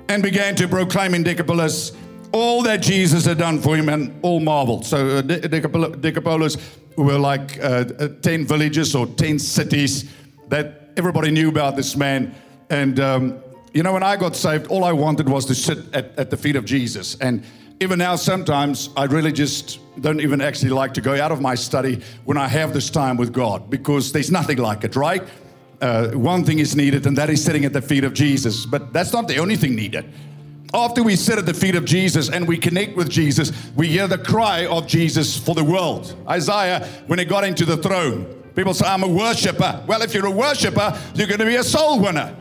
[0.10, 1.92] and began to proclaim in Decapolis
[2.32, 4.86] all that Jesus had done for him and all marveled.
[4.86, 6.58] So, uh, Decapolis
[6.96, 10.12] were like uh, uh, 10 villages or 10 cities
[10.50, 12.36] that everybody knew about this man.
[12.70, 13.40] And, um,
[13.74, 16.38] you know, when I got saved, all I wanted was to sit at, at the
[16.38, 17.16] feet of Jesus.
[17.20, 17.44] And
[17.80, 21.56] even now, sometimes I really just don't even actually like to go out of my
[21.56, 25.24] study when I have this time with God because there's nothing like it, right?
[25.82, 28.66] Uh, one thing is needed, and that is sitting at the feet of Jesus.
[28.66, 30.12] But that's not the only thing needed.
[30.74, 34.08] After we sit at the feet of Jesus and we connect with Jesus, we hear
[34.08, 36.16] the cry of Jesus for the world.
[36.28, 39.84] Isaiah, when he got into the throne, people say, I'm a worshiper.
[39.88, 42.36] Well, if you're a worshiper, you're going to be a soul winner.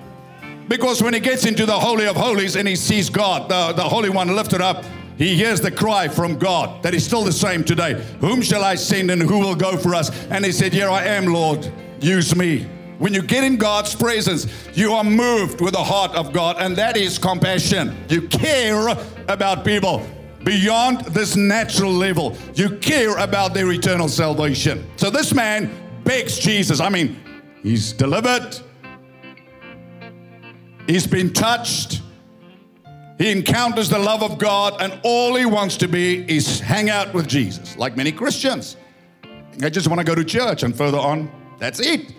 [0.68, 3.88] Because when he gets into the Holy of Holies and he sees God, the, the
[3.88, 4.84] Holy One lifted up,
[5.16, 7.94] he hears the cry from God that is still the same today.
[8.20, 10.10] Whom shall I send and who will go for us?
[10.26, 11.72] And he said, Here I am, Lord.
[12.00, 12.68] Use me.
[12.98, 16.74] When you get in God's presence, you are moved with the heart of God, and
[16.76, 17.96] that is compassion.
[18.08, 18.88] You care
[19.28, 20.04] about people
[20.42, 22.36] beyond this natural level.
[22.54, 24.84] You care about their eternal salvation.
[24.96, 25.70] So this man
[26.02, 26.80] begs Jesus.
[26.80, 27.16] I mean,
[27.62, 28.58] he's delivered,
[30.88, 32.02] he's been touched,
[33.16, 37.14] he encounters the love of God, and all he wants to be is hang out
[37.14, 38.76] with Jesus, like many Christians.
[39.56, 42.14] They just want to go to church, and further on, that's it.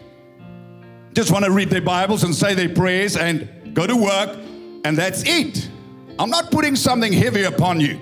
[1.14, 4.38] Just want to read their Bibles and say their prayers and go to work,
[4.86, 5.70] and that's it.
[6.18, 8.00] I'm not putting something heavy upon you.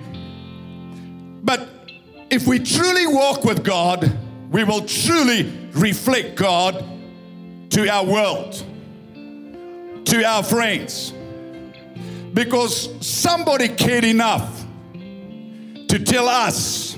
[1.42, 1.68] But
[2.30, 4.16] if we truly walk with God,
[4.50, 6.84] we will truly reflect God
[7.70, 8.62] to our world,
[10.04, 11.12] to our friends
[12.34, 16.96] because somebody cared enough to tell us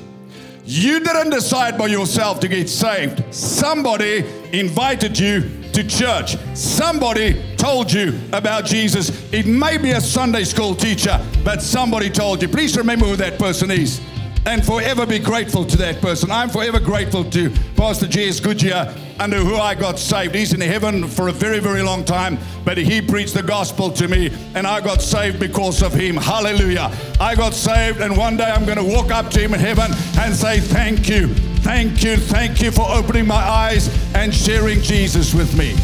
[0.65, 3.23] you didn't decide by yourself to get saved.
[3.35, 6.37] Somebody invited you to church.
[6.55, 9.11] Somebody told you about Jesus.
[9.33, 12.49] It may be a Sunday school teacher, but somebody told you.
[12.49, 14.01] Please remember who that person is
[14.47, 16.31] and forever be grateful to that person.
[16.31, 18.41] I'm forever grateful to Pastor J.S.
[18.41, 20.35] Goodyear, under who I got saved.
[20.35, 24.09] He's in heaven for a very, very long time, but he preached the gospel to
[24.09, 26.17] me, and I got saved because of him.
[26.17, 26.91] Hallelujah.
[27.21, 29.93] I got saved, and one day I'm going to walk up to him in heaven
[30.19, 35.35] and say, Thank you, thank you, thank you for opening my eyes and sharing Jesus
[35.35, 35.75] with me.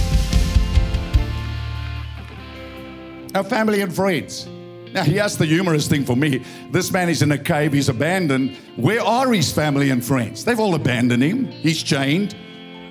[3.34, 4.46] Our family and friends.
[4.92, 6.42] Now, he here's the humorous thing for me.
[6.70, 8.56] This man is in a cave, he's abandoned.
[8.76, 10.44] Where are his family and friends?
[10.44, 11.46] They've all abandoned him.
[11.46, 12.34] He's chained.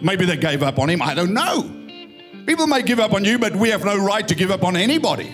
[0.03, 1.01] Maybe they gave up on him.
[1.01, 1.63] I don't know.
[2.45, 4.75] People may give up on you, but we have no right to give up on
[4.75, 5.31] anybody.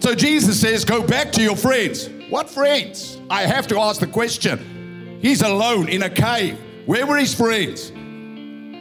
[0.00, 2.08] So Jesus says, Go back to your friends.
[2.30, 3.20] What friends?
[3.28, 4.83] I have to ask the question.
[5.24, 6.58] He's alone in a cave.
[6.84, 7.90] Where were his friends?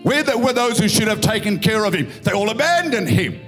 [0.03, 2.09] Where were those who should have taken care of him?
[2.23, 3.39] They all abandoned him.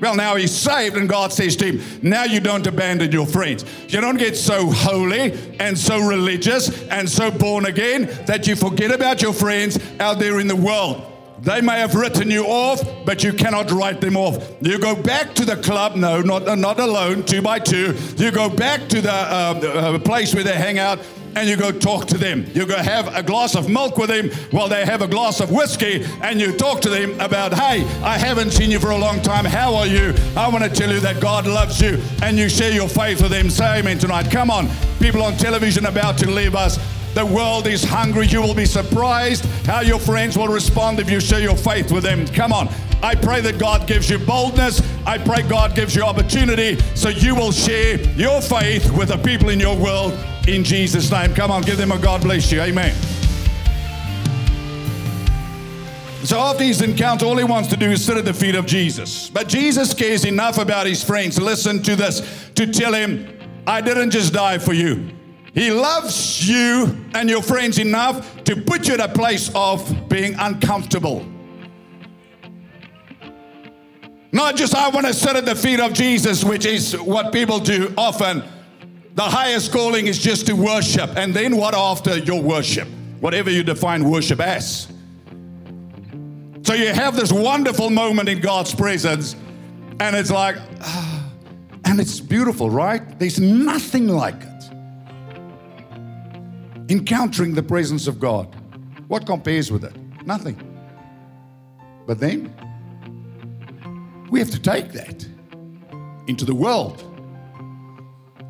[0.00, 3.64] Well, now he's saved, and God says to him, Now you don't abandon your friends.
[3.88, 8.92] You don't get so holy and so religious and so born again that you forget
[8.92, 11.10] about your friends out there in the world.
[11.40, 14.48] They may have written you off, but you cannot write them off.
[14.60, 17.96] You go back to the club, no, not, not alone, two by two.
[18.16, 21.00] You go back to the uh, uh, place where they hang out
[21.36, 22.46] and you go talk to them.
[22.54, 25.50] You go have a glass of milk with them while they have a glass of
[25.50, 29.20] whiskey, and you talk to them about, hey, I haven't seen you for a long
[29.22, 29.44] time.
[29.44, 30.14] How are you?
[30.36, 33.30] I want to tell you that God loves you, and you share your faith with
[33.30, 33.50] them.
[33.50, 34.30] Say amen tonight.
[34.30, 34.68] Come on,
[35.00, 36.78] people on television about to leave us.
[37.14, 38.26] The world is hungry.
[38.26, 42.02] You will be surprised how your friends will respond if you share your faith with
[42.02, 42.26] them.
[42.26, 42.68] Come on.
[43.04, 44.80] I pray that God gives you boldness.
[45.04, 49.50] I pray God gives you opportunity so you will share your faith with the people
[49.50, 51.34] in your world in Jesus' name.
[51.34, 52.62] Come on, give them a God bless you.
[52.62, 52.94] Amen.
[56.24, 58.64] So after his encounter, all he wants to do is sit at the feet of
[58.64, 59.28] Jesus.
[59.28, 64.12] But Jesus cares enough about his friends, listen to this, to tell him, I didn't
[64.12, 65.10] just die for you.
[65.52, 70.34] He loves you and your friends enough to put you in a place of being
[70.38, 71.33] uncomfortable.
[74.34, 77.60] Not just, I want to sit at the feet of Jesus, which is what people
[77.60, 78.42] do often.
[79.14, 81.10] The highest calling is just to worship.
[81.16, 82.88] And then what after your worship?
[83.20, 84.88] Whatever you define worship as.
[86.62, 89.36] So you have this wonderful moment in God's presence,
[90.00, 90.56] and it's like,
[91.84, 93.16] and it's beautiful, right?
[93.20, 94.64] There's nothing like it.
[96.90, 98.52] Encountering the presence of God.
[99.06, 99.94] What compares with it?
[100.26, 100.58] Nothing.
[102.04, 102.52] But then,
[104.30, 105.26] we have to take that
[106.26, 107.04] into the world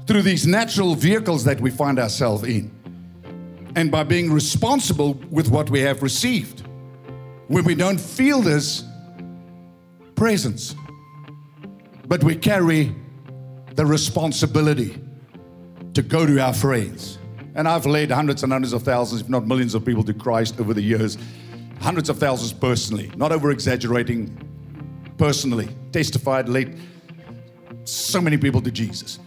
[0.06, 2.70] through these natural vehicles that we find ourselves in
[3.76, 6.60] and by being responsible with what we have received.
[7.48, 8.84] When we don't feel this
[10.14, 10.74] presence,
[12.06, 12.94] but we carry
[13.74, 15.00] the responsibility
[15.94, 17.18] to go to our friends.
[17.54, 20.60] And I've led hundreds and hundreds of thousands, if not millions of people to Christ
[20.60, 21.18] over the years,
[21.80, 24.36] hundreds of thousands personally, not over exaggerating,
[25.18, 26.78] personally, testified, led
[27.84, 29.18] so many people to Jesus.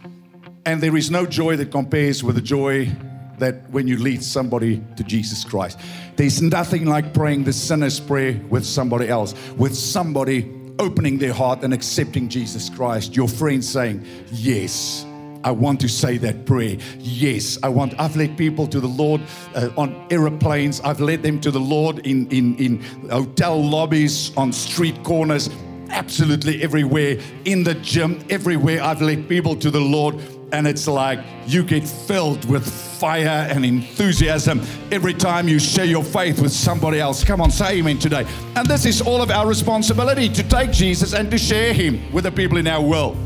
[0.66, 2.92] And there is no joy that compares with the joy
[3.38, 5.80] that when you lead somebody to Jesus Christ.
[6.16, 11.64] There's nothing like praying the sinner's prayer with somebody else, with somebody opening their heart
[11.64, 13.16] and accepting Jesus Christ.
[13.16, 15.06] Your friend saying, Yes.
[15.44, 16.78] I want to say that prayer.
[17.00, 17.98] Yes, I want.
[17.98, 19.22] I've led people to the Lord
[19.56, 20.82] uh, on aeroplanes.
[20.82, 25.50] I've led them to the Lord in, in, in hotel lobbies, on street corners,
[25.90, 28.82] absolutely everywhere, in the gym, everywhere.
[28.82, 30.16] I've led people to the Lord
[30.52, 36.04] and it's like you get filled with fire and enthusiasm every time you share your
[36.04, 37.24] faith with somebody else.
[37.24, 38.26] Come on, say amen today.
[38.56, 42.24] And this is all of our responsibility to take Jesus and to share him with
[42.24, 43.18] the people in our world.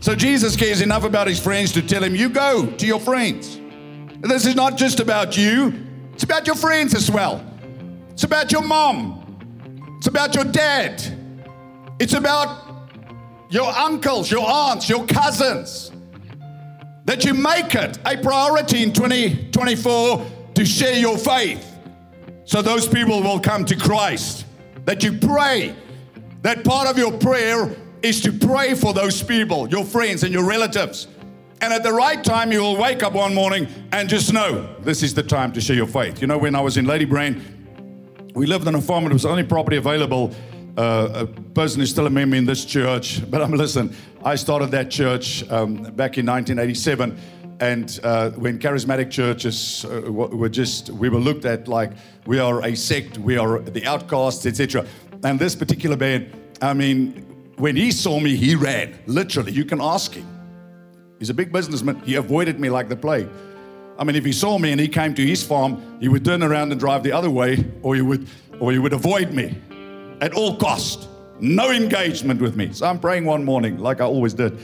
[0.00, 3.60] So Jesus cares enough about his friends to tell him, You go to your friends.
[4.20, 7.44] This is not just about you, it's about your friends as well.
[8.10, 11.00] It's about your mom, it's about your dad,
[11.98, 12.64] it's about
[13.50, 15.92] your uncles, your aunts, your cousins
[17.04, 21.78] that you make it a priority in 2024 to share your faith
[22.44, 24.44] so those people will come to Christ.
[24.84, 25.74] That you pray.
[26.42, 30.44] That part of your prayer is to pray for those people, your friends and your
[30.44, 31.08] relatives.
[31.60, 35.02] And at the right time, you will wake up one morning and just know this
[35.02, 36.20] is the time to share your faith.
[36.20, 37.42] You know, when I was in Ladybrand,
[38.34, 40.34] we lived on a farm it was the only property available
[40.78, 43.94] uh, a person is still a member in this church, but I'm listen.
[44.24, 47.18] I started that church um, back in 1987,
[47.60, 51.90] and uh, when charismatic churches uh, were just we were looked at like
[52.26, 54.86] we are a sect, we are the outcasts, etc.
[55.24, 58.96] And this particular man, I mean, when he saw me, he ran.
[59.06, 60.26] Literally, you can ask him.
[61.18, 62.00] He's a big businessman.
[62.04, 63.28] He avoided me like the plague.
[63.98, 66.44] I mean, if he saw me and he came to his farm, he would turn
[66.44, 68.28] around and drive the other way, or he would,
[68.60, 69.60] or he would avoid me
[70.20, 71.08] at all cost.
[71.40, 72.72] No engagement with me.
[72.72, 74.58] So I'm praying one morning, like I always did.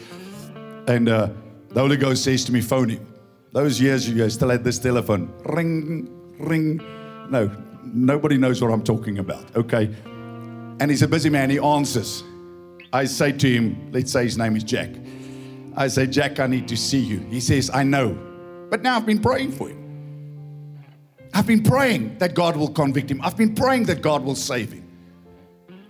[0.86, 1.28] And uh,
[1.68, 3.06] the Holy Ghost says to me, phone him.
[3.52, 5.32] Those years you still had this telephone.
[5.44, 6.78] Ring, ring.
[7.30, 7.50] No,
[7.84, 9.54] nobody knows what I'm talking about.
[9.54, 9.94] Okay.
[10.80, 11.50] And he's a busy man.
[11.50, 12.24] He answers.
[12.92, 14.90] I say to him, let's say his name is Jack.
[15.76, 17.18] I say, Jack, I need to see you.
[17.30, 18.16] He says, I know.
[18.70, 19.80] But now I've been praying for him.
[21.32, 23.20] I've been praying that God will convict him.
[23.22, 24.83] I've been praying that God will save him.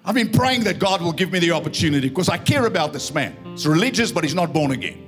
[0.05, 3.13] I've been praying that God will give me the opportunity because I care about this
[3.15, 3.37] man.
[3.53, 5.07] He's religious, but he's not born again.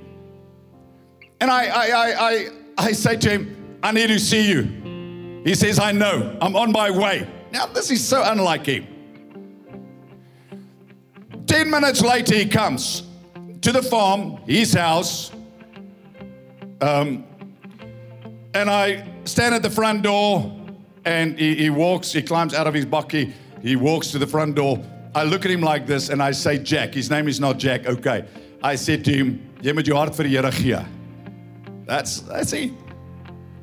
[1.39, 2.47] And I, I, I, I,
[2.79, 5.41] I say to him, I need to see you.
[5.43, 6.35] He says, I know.
[6.41, 7.27] I'm on my way.
[7.51, 8.87] Now, this is so unlike him.
[11.45, 13.03] 10 minutes later, he comes
[13.61, 15.31] to the farm, his house.
[16.81, 17.23] Um,
[18.53, 20.53] and I stand at the front door,
[21.05, 23.31] and he, he walks, he climbs out of his bakkie,
[23.61, 24.83] he walks to the front door.
[25.15, 26.93] I look at him like this, and I say, Jack.
[26.93, 28.25] His name is not Jack, okay.
[28.61, 30.85] I said to him, hart.
[31.85, 32.71] That's, that's it.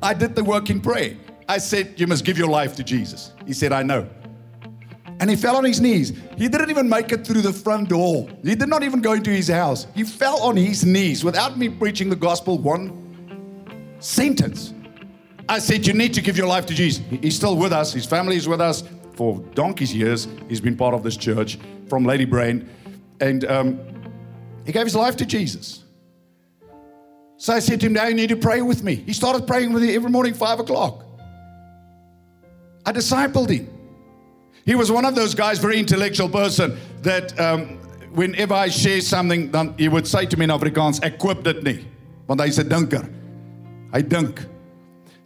[0.01, 1.15] I did the work in prayer.
[1.47, 3.33] I said, You must give your life to Jesus.
[3.45, 4.09] He said, I know.
[5.19, 6.11] And he fell on his knees.
[6.37, 8.27] He didn't even make it through the front door.
[8.43, 9.87] He did not even go into his house.
[9.95, 14.73] He fell on his knees without me preaching the gospel one sentence.
[15.47, 17.03] I said, You need to give your life to Jesus.
[17.21, 17.93] He's still with us.
[17.93, 18.83] His family is with us
[19.15, 20.27] for donkey's years.
[20.49, 21.57] He's been part of this church
[21.87, 22.67] from Ladybrand.
[23.19, 23.79] And um,
[24.65, 25.83] he gave his life to Jesus.
[27.37, 28.95] So I said to him, Now you need to pray with me.
[28.95, 31.03] He started praying with me every morning, five o'clock.
[32.85, 33.69] I discipled him.
[34.65, 37.79] He was one of those guys, very intellectual person, that um,
[38.13, 41.85] whenever I share something, then he would say to me in Afrikaans, koop dit nie.
[42.27, 43.07] Want hy's 'n dinker.
[43.91, 44.41] Hy dink.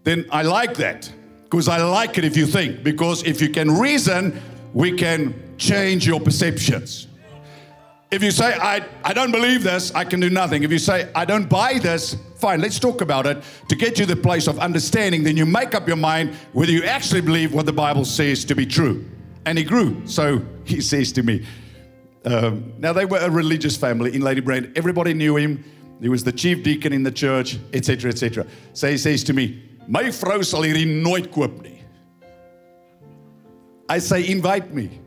[0.04, 1.12] Then I like that
[1.50, 4.40] because I like it if you think because if you can reason,
[4.74, 7.08] we can change your perceptions.
[8.12, 10.64] If you say, I, I don't believe this, I can do nothing.
[10.64, 13.44] If you say, I don't buy this, fine, let's talk about it.
[13.68, 16.84] To get you the place of understanding, then you make up your mind whether you
[16.84, 19.06] actually believe what the Bible says to be true.
[19.46, 20.06] And he grew.
[20.06, 21.46] So he says to me,
[22.26, 24.78] um, now they were a religious family in Ladybrand.
[24.78, 25.64] Everybody knew him.
[26.00, 28.46] He was the chief deacon in the church, etc., etc.
[28.74, 31.80] So he says to me, My vrou sal hierdie nooit koop nie.
[33.90, 35.02] I say, invite me.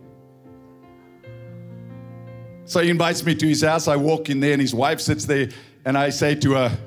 [2.64, 3.86] So he invites me to his house.
[3.86, 5.50] I walk in there, and his wife sits there,
[5.84, 6.78] and I say to her,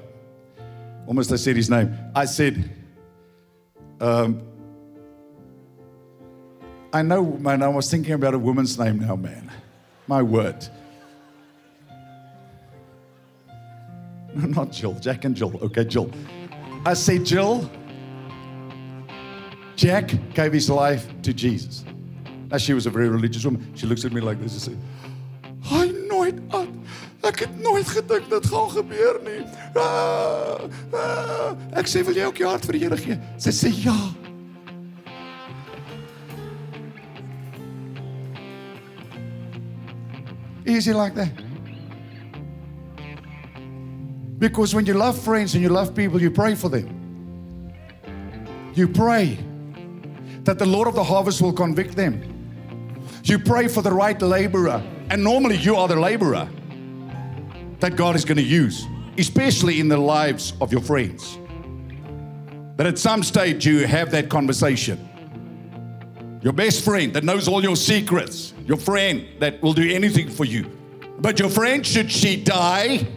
[1.08, 1.96] almost I said his name.
[2.14, 2.70] I said,
[4.02, 4.42] um,
[6.92, 9.50] I know, man, I was thinking about a woman's name now, man.
[10.08, 10.68] My word.
[14.36, 15.58] Not Jill, Jack and Jill.
[15.64, 16.12] Okay, Jill.
[16.86, 17.70] I say, Jill,
[19.76, 21.84] Jack gave his life to Jesus.
[22.50, 23.72] Now, she was a very religious woman.
[23.76, 24.78] She looks at me like this and says,
[25.66, 26.84] Hy nooit aan.
[27.26, 29.42] Ek het nooit gedink dit gaan gebeur nie.
[29.74, 30.62] Ah,
[30.94, 31.56] ah.
[31.74, 33.18] Ek sê wil jy ook jou hart vir die Here gee?
[33.42, 33.96] Sy sê ja.
[40.66, 41.34] Easy like that.
[44.38, 46.90] Because when you love friends and you love people, you pray for them.
[48.76, 49.40] You pray
[50.46, 52.22] that the Lord of the harvest will convict them.
[53.24, 54.82] You pray for the right laborer.
[55.10, 56.50] And normally you are the laborer
[57.80, 58.88] that God is going to use,
[59.18, 61.38] especially in the lives of your friends.
[62.78, 65.10] That at some stage you have that conversation.
[66.42, 70.46] Your best friend that knows all your secrets, your friend that will do anything for
[70.46, 70.66] you.
[71.20, 73.08] But your friend, should she die,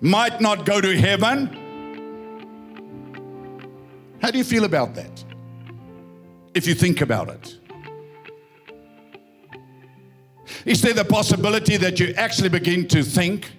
[0.00, 1.56] might not go to heaven.
[4.20, 5.24] How do you feel about that?
[6.54, 7.56] If you think about it.
[10.64, 13.52] Is there the possibility that you actually begin to think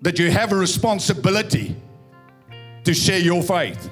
[0.00, 1.76] that you have a responsibility
[2.84, 3.90] to share your faith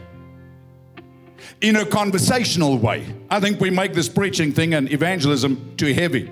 [1.60, 3.06] in a conversational way?
[3.28, 6.30] I think we make this preaching thing and evangelism too heavy.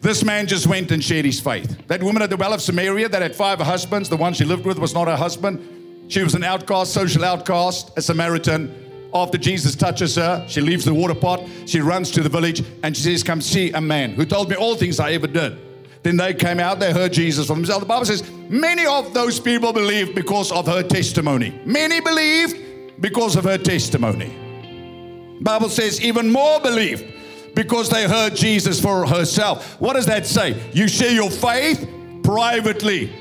[0.00, 1.86] This man just went and shared his faith.
[1.88, 4.64] That woman at the well of Samaria that had five husbands, the one she lived
[4.64, 6.10] with was not her husband.
[6.10, 8.89] She was an outcast, social outcast, a Samaritan.
[9.12, 12.96] After Jesus touches her, she leaves the water pot, she runs to the village, and
[12.96, 15.58] she says, Come see a man who told me all things I ever did.
[16.02, 17.80] Then they came out, they heard Jesus from himself.
[17.80, 21.60] The Bible says, Many of those people believed because of her testimony.
[21.64, 24.36] Many believed because of her testimony.
[25.40, 27.04] Bible says, even more believed
[27.54, 29.80] because they heard Jesus for herself.
[29.80, 30.60] What does that say?
[30.72, 31.88] You share your faith
[32.22, 33.12] privately.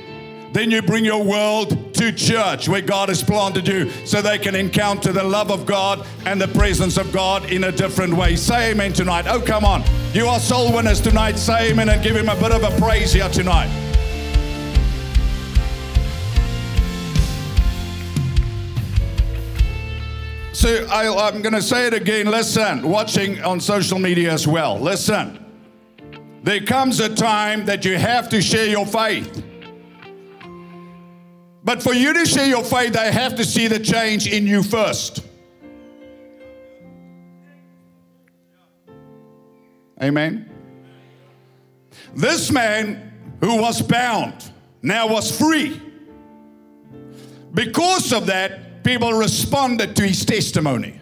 [0.51, 4.55] Then you bring your world to church where God has planted you so they can
[4.55, 8.35] encounter the love of God and the presence of God in a different way.
[8.35, 9.25] Say amen tonight.
[9.27, 9.83] Oh, come on.
[10.13, 11.37] You are soul winners tonight.
[11.37, 13.69] Say amen and give him a bit of a praise here tonight.
[20.53, 22.25] So I, am going to say it again.
[22.25, 24.79] Listen, watching on social media as well.
[24.79, 25.45] Listen.
[26.43, 29.45] There comes a time that you have to share your faith.
[31.63, 34.63] But for you to see your faith, they have to see the change in you
[34.63, 35.23] first.
[40.01, 40.49] Amen.
[42.15, 44.51] This man who was bound
[44.81, 45.81] now was free.
[47.53, 50.99] Because of that, people responded to his testimony.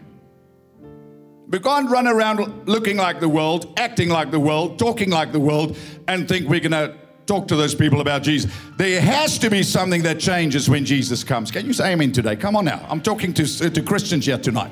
[1.49, 5.39] We can't run around looking like the world, acting like the world, talking like the
[5.39, 5.77] world,
[6.07, 6.97] and think we're going to
[7.27, 8.51] talk to those people about Jesus.
[8.77, 11.51] There has to be something that changes when Jesus comes.
[11.51, 12.35] Can you say amen today?
[12.35, 12.85] Come on now.
[12.89, 14.71] I'm talking to, uh, to Christians here tonight.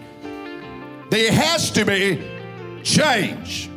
[1.11, 2.23] There has to be
[2.83, 3.69] change.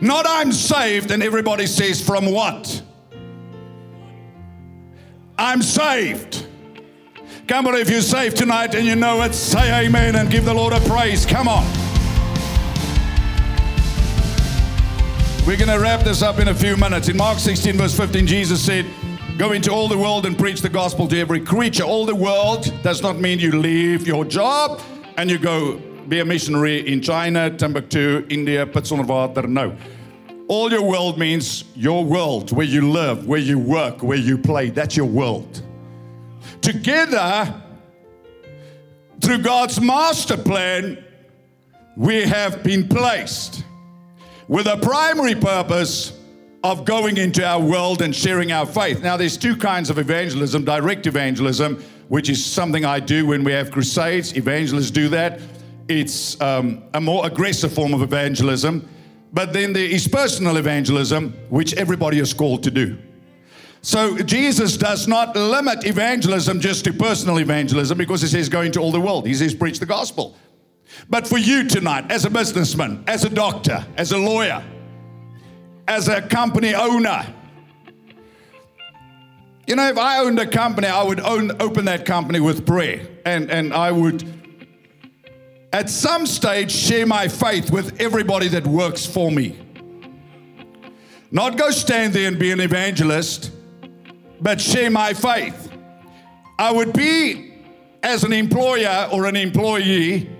[0.00, 2.82] Not I'm saved, and everybody says, From what?
[5.38, 6.46] I'm saved.
[7.46, 10.54] Come on, if you're saved tonight and you know it, say amen and give the
[10.54, 11.26] Lord a praise.
[11.26, 11.83] Come on.
[15.46, 17.10] We're going to wrap this up in a few minutes.
[17.10, 18.86] In Mark 16, verse 15, Jesus said,
[19.36, 21.82] Go into all the world and preach the gospel to every creature.
[21.82, 24.80] All the world does not mean you leave your job
[25.18, 25.76] and you go
[26.08, 29.06] be a missionary in China, Timbuktu, India, Pittsburgh.
[29.50, 29.76] No.
[30.48, 34.70] All your world means your world, where you live, where you work, where you play.
[34.70, 35.62] That's your world.
[36.62, 37.54] Together,
[39.20, 41.04] through God's master plan,
[41.98, 43.62] we have been placed
[44.48, 46.18] with a primary purpose
[46.62, 49.02] of going into our world and sharing our faith.
[49.02, 53.52] Now, there's two kinds of evangelism direct evangelism, which is something I do when we
[53.52, 54.36] have crusades.
[54.36, 55.40] Evangelists do that.
[55.88, 58.88] It's um, a more aggressive form of evangelism.
[59.32, 62.96] But then there is personal evangelism, which everybody is called to do.
[63.82, 68.80] So Jesus does not limit evangelism just to personal evangelism because he says go into
[68.80, 69.26] all the world.
[69.26, 70.34] He says preach the gospel.
[71.08, 74.62] But for you tonight, as a businessman, as a doctor, as a lawyer,
[75.86, 77.26] as a company owner,
[79.66, 83.06] you know, if I owned a company, I would own, open that company with prayer
[83.24, 84.22] and, and I would
[85.72, 89.58] at some stage share my faith with everybody that works for me.
[91.30, 93.50] Not go stand there and be an evangelist,
[94.40, 95.72] but share my faith.
[96.58, 97.54] I would be,
[98.02, 100.30] as an employer or an employee,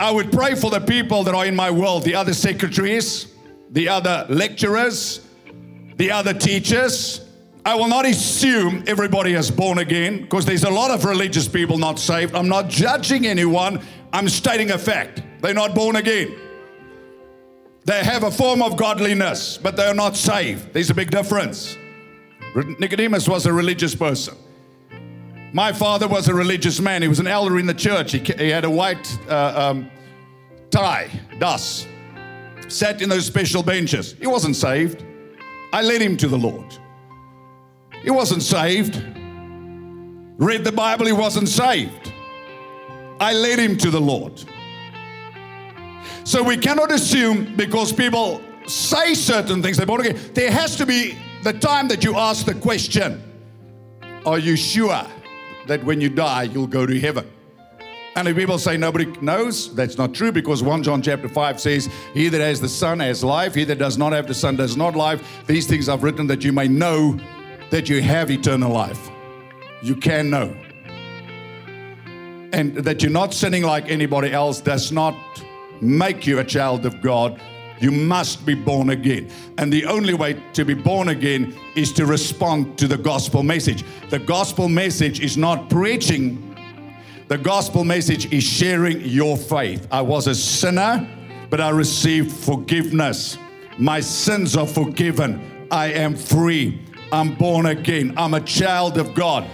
[0.00, 3.26] I would pray for the people that are in my world, the other secretaries,
[3.70, 5.20] the other lecturers,
[5.96, 7.20] the other teachers.
[7.66, 11.76] I will not assume everybody is born again because there's a lot of religious people
[11.76, 12.34] not saved.
[12.34, 13.82] I'm not judging anyone.
[14.10, 15.22] I'm stating a fact.
[15.42, 16.34] They're not born again.
[17.84, 20.72] They have a form of godliness, but they are not saved.
[20.72, 21.76] There's a big difference.
[22.78, 24.34] Nicodemus was a religious person.
[25.52, 27.02] My father was a religious man.
[27.02, 28.12] He was an elder in the church.
[28.12, 29.90] He, he had a white uh, um,
[30.70, 31.86] tie, das,
[32.68, 34.12] sat in those special benches.
[34.12, 35.04] He wasn't saved.
[35.72, 36.76] I led him to the Lord.
[38.02, 38.96] He wasn't saved.
[40.38, 42.12] Read the Bible, he wasn't saved.
[43.18, 44.42] I led him to the Lord.
[46.24, 50.18] So we cannot assume because people say certain things, they're born again.
[50.32, 53.22] There has to be the time that you ask the question
[54.24, 55.04] Are you sure
[55.70, 57.30] that when you die, you'll go to heaven?
[58.16, 61.88] And if people say nobody knows, that's not true because 1 John chapter 5 says,
[62.12, 64.76] He that has the Son has life, he that does not have the Son does
[64.76, 65.22] not life.
[65.46, 67.18] These things I've written that you may know
[67.70, 69.10] that you have eternal life.
[69.82, 70.54] You can know
[72.52, 75.14] and that you're not sinning like anybody else does not
[75.80, 77.40] make you a child of God.
[77.80, 79.30] You must be born again.
[79.58, 83.84] And the only way to be born again is to respond to the gospel message.
[84.10, 86.46] The gospel message is not preaching,
[87.30, 89.86] the gospel message is sharing your faith.
[89.92, 91.08] I was a sinner,
[91.48, 93.38] but I received forgiveness.
[93.78, 95.68] My sins are forgiven.
[95.70, 96.82] I am free.
[97.12, 98.14] I'm born again.
[98.16, 99.44] I'm a child of God.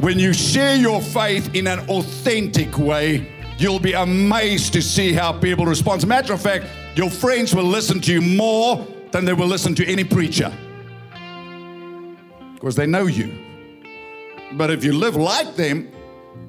[0.00, 5.32] When you share your faith in an authentic way, you'll be amazed to see how
[5.32, 5.98] people respond.
[5.98, 9.46] As a matter of fact, your friends will listen to you more than they will
[9.46, 10.52] listen to any preacher
[12.54, 13.38] because they know you.
[14.52, 15.90] But if you live like them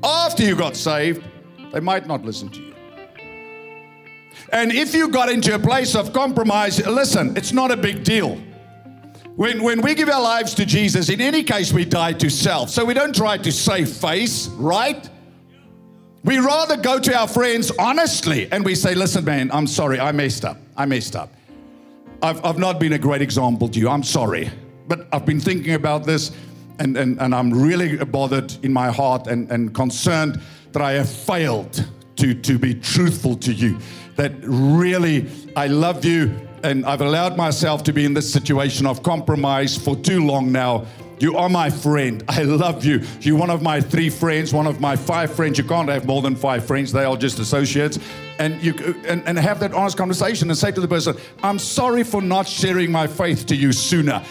[0.03, 1.25] after you got saved,
[1.71, 2.73] they might not listen to you.
[4.51, 8.37] And if you got into a place of compromise, listen, it's not a big deal.
[9.35, 12.69] When, when we give our lives to Jesus, in any case, we die to self.
[12.69, 15.09] So we don't try to save face, right?
[16.24, 20.13] We rather go to our friends honestly and we say, listen, man, I'm sorry, I
[20.13, 20.57] messed up.
[20.78, 21.30] I messed up.
[22.21, 23.89] I've, I've not been a great example to you.
[23.89, 24.49] I'm sorry.
[24.88, 26.32] But I've been thinking about this
[26.80, 31.09] and, and, and I'm really bothered in my heart and, and concerned that I have
[31.09, 33.78] failed to, to be truthful to you.
[34.15, 39.03] That really, I love you and I've allowed myself to be in this situation of
[39.03, 40.86] compromise for too long now.
[41.20, 42.24] You are my friend.
[42.28, 43.01] I love you.
[43.22, 45.57] You're one of my three friends, one of my five friends.
[45.57, 47.99] You can't have more than five friends, they are just associates.
[48.39, 48.74] And, you,
[49.07, 52.47] and, and have that honest conversation and say to the person, I'm sorry for not
[52.47, 54.24] sharing my faith to you sooner,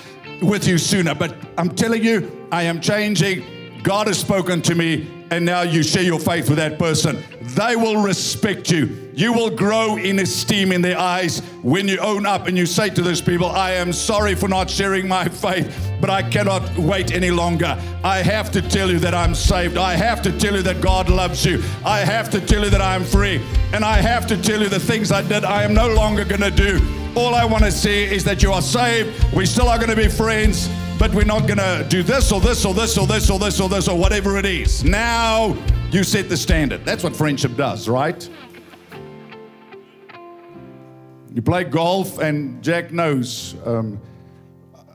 [0.42, 3.80] with you sooner, but I'm telling you, I am changing.
[3.84, 7.18] God has spoken to me, and now you share your faith with that person.
[7.40, 9.10] They will respect you.
[9.14, 12.90] You will grow in esteem in their eyes when you own up and you say
[12.90, 17.14] to those people, I am sorry for not sharing my faith, but I cannot wait
[17.14, 17.78] any longer.
[18.04, 19.78] I have to tell you that I'm saved.
[19.78, 21.62] I have to tell you that God loves you.
[21.82, 23.40] I have to tell you that I'm free.
[23.72, 26.42] And I have to tell you the things I did, I am no longer going
[26.42, 26.78] to do.
[27.14, 29.32] All I want to say is that you are saved.
[29.32, 30.68] We still are going to be friends,
[30.98, 33.60] but we're not going to do this or this or this or this or this
[33.60, 34.82] or this or whatever it is.
[34.82, 35.21] Now
[35.92, 36.84] you set the standard.
[36.84, 38.28] That's what friendship does, right?
[41.32, 43.54] You play golf, and Jack knows.
[43.64, 44.00] Um,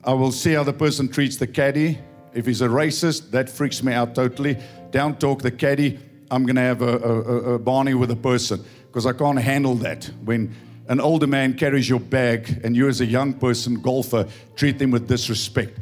[0.03, 1.99] I will see how the person treats the caddy.
[2.33, 4.57] If he's a racist, that freaks me out totally.
[4.91, 5.97] Down talk the caddy.
[6.29, 9.75] I'm going to have a, a, a Barney with a person because I can't handle
[9.75, 10.11] that.
[10.25, 10.53] When
[10.89, 14.91] an older man carries your bag and you, as a young person, golfer, treat them
[14.91, 15.79] with disrespect.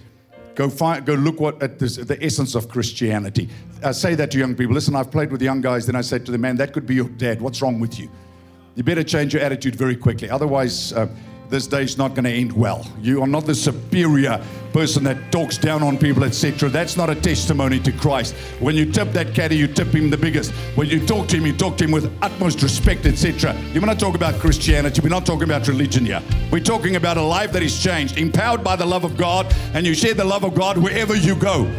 [0.56, 3.49] Go find, go look what at this, the essence of Christianity.
[3.84, 4.74] I say that to young people.
[4.74, 5.86] Listen, I've played with young guys.
[5.86, 7.41] Then I said to them, man, that could be your dad.
[7.41, 8.10] What's wrong with you?
[8.76, 10.30] you better change your attitude very quickly.
[10.30, 11.08] Otherwise, uh,
[11.49, 12.85] this day is not going to end well.
[13.01, 14.43] You are not the superior
[14.73, 16.69] person that talks down on people, etc.
[16.69, 18.35] That's not a testimony to Christ.
[18.59, 20.51] When you tip that caddy, you tip him the biggest.
[20.75, 23.55] When you talk to him, you talk to him with utmost respect, etc.
[23.73, 25.01] You want to talk about Christianity?
[25.01, 26.21] We're not talking about religion here.
[26.51, 29.85] We're talking about a life that is changed, empowered by the love of God, and
[29.85, 31.71] you share the love of God wherever you go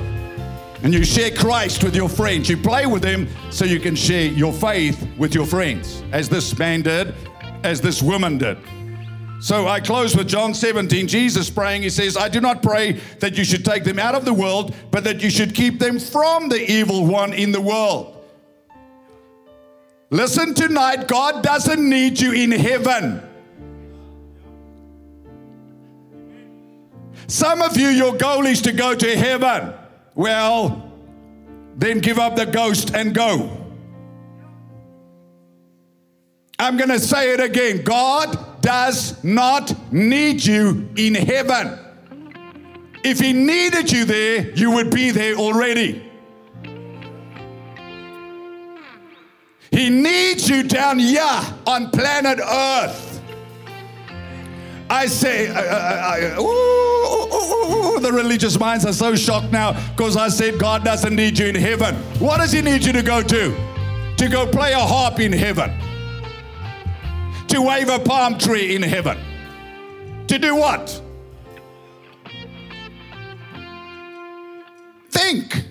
[0.83, 2.49] and you share Christ with your friends.
[2.49, 6.57] You play with them so you can share your faith with your friends, as this
[6.59, 7.15] man did,
[7.65, 8.59] as this woman did.
[9.39, 11.09] So I close with John 17.
[11.09, 14.25] Jesus praying, he says, I do not pray that you should take them out of
[14.25, 18.17] the world, but that you should keep them from the evil one in the world.
[20.11, 23.23] Listen tonight, God doesn't need you in heaven.
[27.27, 29.75] Some of you, your goal is to go to heaven.
[30.15, 30.93] Well,
[31.77, 33.65] then give up the ghost and go.
[36.59, 37.83] I'm going to say it again.
[37.83, 41.79] God does not need you in heaven.
[43.05, 46.03] If He needed you there, you would be there already.
[49.71, 53.23] He needs you down here on planet Earth.
[54.91, 60.59] I say, uh, uh, ooh, the religious minds are so shocked now because I said
[60.59, 61.95] God doesn't need you in heaven.
[62.19, 63.57] What does He need you to go to?
[64.17, 65.86] To go play a harp in heaven?
[67.57, 69.17] To wave a palm tree in heaven?
[70.27, 71.01] To do what?
[75.09, 75.65] Think.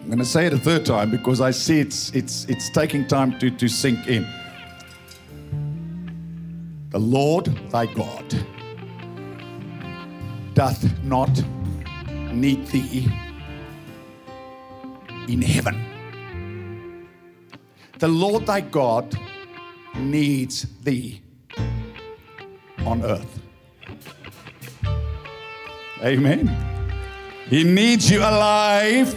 [0.00, 3.06] I'm going to say it a third time because I see it's, it's, it's taking
[3.06, 4.26] time to, to sink in.
[6.88, 8.34] The Lord thy God
[10.54, 11.30] doth not
[12.32, 13.08] need thee
[15.28, 17.06] in heaven.
[17.98, 19.14] The Lord thy God
[19.96, 21.22] needs thee
[22.86, 23.40] on earth.
[26.02, 26.48] Amen.
[27.48, 29.14] He needs you alive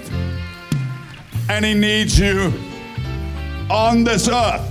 [1.50, 2.52] and He needs you
[3.70, 4.70] on this earth.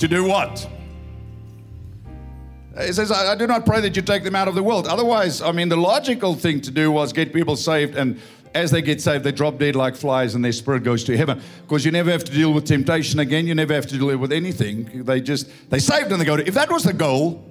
[0.00, 0.68] To do what?
[2.80, 4.86] He says, I, I, do not pray that you take them out of the world.
[4.86, 8.20] Otherwise, I mean, the logical thing to do was get people saved, and
[8.54, 11.40] as they get saved, they drop dead like flies and their spirit goes to heaven.
[11.62, 13.46] Because you never have to deal with temptation again.
[13.46, 15.04] You never have to deal with anything.
[15.04, 17.44] They just, they saved and they go to, if that was the goal,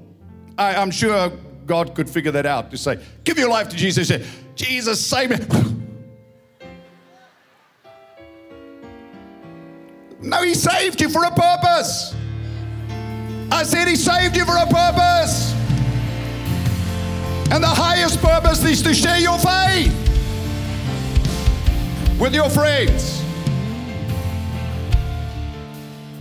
[0.58, 1.32] I, I'm sure
[1.66, 4.08] God could figure that out to say, give your life to Jesus.
[4.08, 4.26] Say,
[4.56, 5.38] Jesus, save me.
[10.20, 12.16] No, He saved you for a purpose.
[13.52, 15.54] I said He saved you for a purpose.
[17.50, 19.94] And the highest purpose is to share your faith
[22.20, 23.24] with your friends.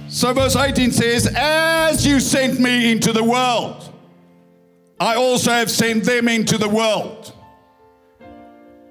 [0.08, 3.92] So, verse 18 says, As you sent me into the world,
[4.98, 7.32] I also have sent them into the world.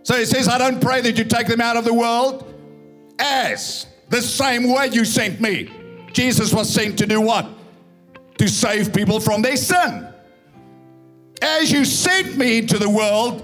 [0.03, 2.53] So he says, I don't pray that you take them out of the world
[3.17, 5.71] as the same way you sent me.
[6.11, 7.47] Jesus was sent to do what?
[8.45, 10.07] To save people from their sin.
[11.41, 13.43] As you sent me into the world,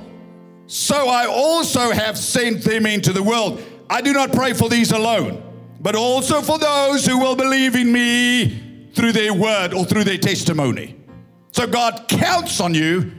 [0.67, 3.63] so I also have sent them into the world.
[3.89, 5.41] I do not pray for these alone.
[5.81, 10.19] but also for those who will believe in me through their word or through their
[10.19, 10.95] testimony.
[11.51, 13.11] So God counts on you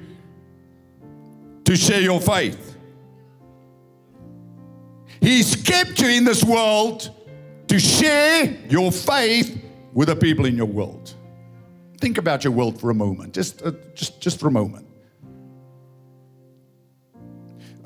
[1.64, 2.76] to share your faith.
[5.20, 7.11] He's kept you in this world
[7.66, 9.61] to share your faith
[9.93, 11.14] with the people in your world.
[12.03, 14.84] Think about your world for a moment, just, uh, just, just for a moment.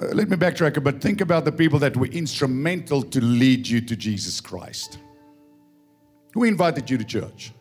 [0.00, 1.02] Uh, let me backtrack a bit.
[1.02, 5.00] Think about the people that were instrumental to lead you to Jesus Christ.
[6.32, 7.52] Who invited you to church?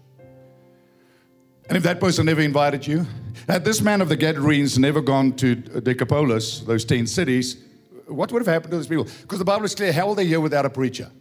[1.68, 3.06] And if that person never invited you,
[3.50, 7.66] had this man of the Gadarenes never gone to Decapolis, those 10 cities,
[8.08, 9.08] what would have happened to those people?
[9.24, 11.12] Because the Bible is clear how will they hear without a preacher?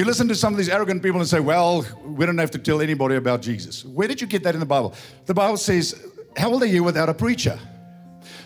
[0.00, 2.58] You listen to some of these arrogant people and say, well, we don't have to
[2.58, 3.84] tell anybody about Jesus.
[3.84, 4.94] Where did you get that in the Bible?
[5.26, 6.06] The Bible says,
[6.38, 7.58] how will they hear without a preacher?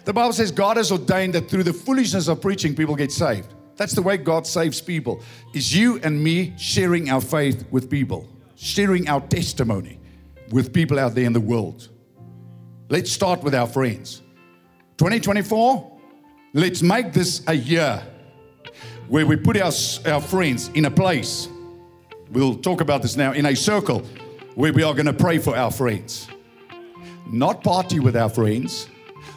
[0.05, 3.55] The Bible says God has ordained that through the foolishness of preaching, people get saved.
[3.77, 5.23] That's the way God saves people.
[5.53, 10.01] Is you and me sharing our faith with people, sharing our testimony
[10.51, 11.89] with people out there in the world.
[12.89, 14.23] Let's start with our friends.
[14.97, 16.01] 2024,
[16.53, 18.03] let's make this a year
[19.09, 19.73] where we put our,
[20.07, 21.49] our friends in a place.
[22.31, 24.01] We'll talk about this now in a circle
[24.55, 26.29] where we are going to pray for our friends.
[27.27, 28.89] Not party with our friends.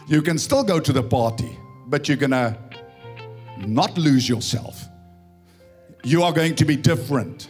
[0.07, 1.57] You can still go to the party,
[1.87, 2.57] but you're going to
[3.65, 4.85] not lose yourself.
[6.03, 7.49] You are going to be different.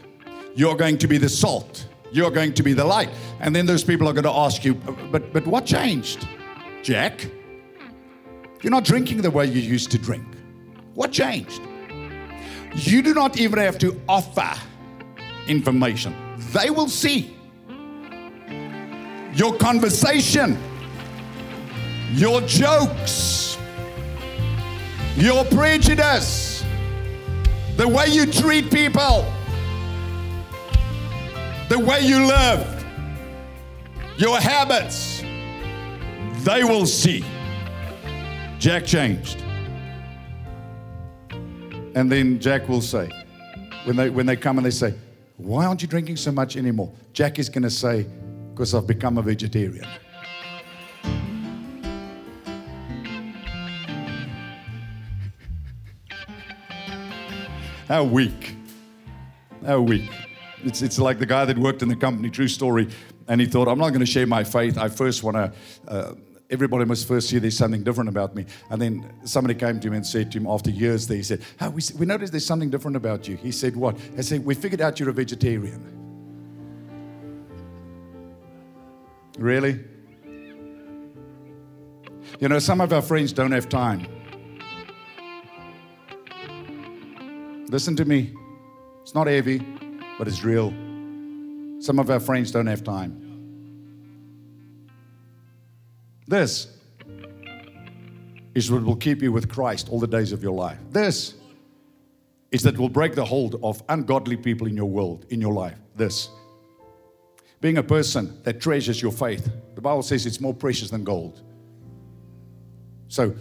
[0.56, 1.88] You're going to be the salt.
[2.12, 3.10] You're going to be the light.
[3.40, 4.74] And then those people are going to ask you,
[5.12, 6.28] but, but what changed,
[6.82, 7.30] Jack?
[8.64, 10.26] You're not drinking the way you used to drink.
[10.96, 11.62] What changed?
[12.74, 14.54] You do not even have to offer
[15.48, 16.16] information,
[16.54, 17.36] they will see.
[19.34, 20.58] Your conversation,
[22.14, 23.58] your jokes,
[25.16, 26.66] your prejudice,
[27.76, 29.26] the way you treat people,
[31.70, 32.86] the way you live,
[34.18, 35.22] your habits,
[36.44, 37.24] they will see.
[38.58, 39.44] Jack changed.
[41.98, 43.10] And then Jack will say,
[43.86, 44.94] when they, when they come and they say,
[45.38, 46.94] Why aren't you drinking so much anymore?
[47.12, 48.06] Jack is going to say,
[48.52, 49.84] Because I've become a vegetarian.
[57.88, 58.56] How weak.
[59.66, 60.12] How weak.
[60.64, 62.90] It's, it's like the guy that worked in the company, true story,
[63.28, 64.78] and he thought, I'm not going to share my faith.
[64.78, 65.52] I first want to
[65.88, 66.14] uh,
[66.50, 68.46] everybody must first see there's something different about me.
[68.70, 71.42] And then somebody came to him and said to him after years there, he said,
[71.62, 73.36] oh, we, we noticed there's something different about you.
[73.36, 73.98] He said, What?
[74.18, 75.94] I said, We figured out you're a vegetarian.
[79.38, 79.80] Really?
[82.40, 84.08] You know, some of our friends don't have time.
[87.70, 88.34] Listen to me.
[89.02, 89.60] It's not heavy,
[90.18, 90.70] but it's real.
[91.80, 93.27] Some of our friends don't have time.
[96.28, 96.68] This
[98.54, 100.80] is what will keep you with Christ all the days of your life.
[100.92, 101.36] This
[102.52, 105.78] is that will break the hold of ungodly people in your world, in your life.
[105.96, 106.30] This.
[107.62, 109.50] Being a person that treasures your faith.
[109.76, 111.42] The Bible says it's more precious than gold.
[113.08, 113.36] So,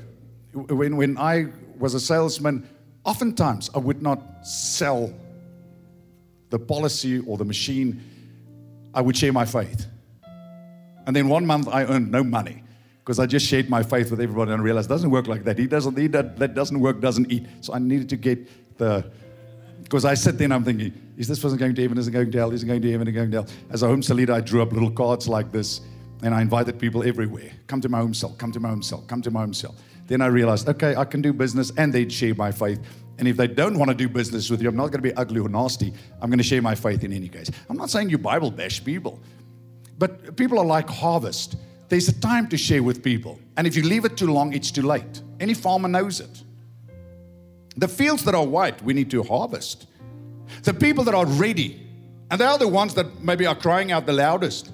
[0.52, 1.46] when, when I
[1.78, 2.68] was a salesman,
[3.04, 5.12] oftentimes I would not sell
[6.50, 8.02] the policy or the machine,
[8.94, 9.86] I would share my faith.
[11.06, 12.62] And then one month I earned no money
[13.06, 15.56] because I just shared my faith with everybody and realized it doesn't work like that.
[15.56, 17.46] He doesn't eat that, that doesn't work, doesn't eat.
[17.60, 19.08] So I needed to get the,
[19.84, 21.98] because I sit there and I'm thinking, is this person going to heaven?
[21.98, 22.50] Is it going to hell?
[22.50, 23.06] Is it going to heaven?
[23.06, 23.48] Is it going to hell?
[23.70, 25.82] As a home cell leader, I drew up little cards like this
[26.24, 27.52] and I invited people everywhere.
[27.68, 29.76] Come to my home cell, come to my home cell, come to my home cell.
[30.08, 32.80] Then I realized, okay, I can do business and they'd share my faith.
[33.18, 35.14] And if they don't want to do business with you, I'm not going to be
[35.14, 35.94] ugly or nasty.
[36.20, 37.52] I'm going to share my faith in any case.
[37.70, 39.20] I'm not saying you Bible bash people,
[39.96, 41.54] but people are like harvest
[41.88, 43.38] there's a time to share with people.
[43.56, 45.22] And if you leave it too long, it's too late.
[45.38, 46.42] Any farmer knows it.
[47.76, 49.86] The fields that are white, we need to harvest.
[50.62, 51.86] The people that are ready,
[52.30, 54.70] and they are the ones that maybe are crying out the loudest.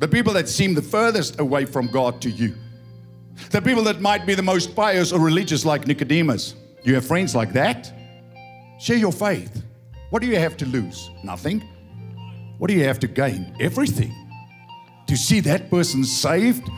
[0.00, 2.54] The people that seem the furthest away from God to you.
[3.50, 6.54] The people that might be the most pious or religious, like Nicodemus.
[6.82, 7.92] You have friends like that?
[8.78, 9.62] Share your faith.
[10.10, 11.10] What do you have to lose?
[11.22, 11.60] Nothing.
[12.58, 13.56] What do you have to gain?
[13.60, 14.12] Everything
[15.12, 16.70] to see that person saved.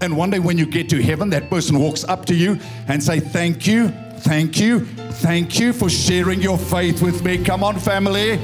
[0.00, 2.58] And one day when you get to heaven, that person walks up to you
[2.88, 7.38] and say, thank you, thank you, thank you for sharing your faith with me.
[7.38, 8.40] Come on, family.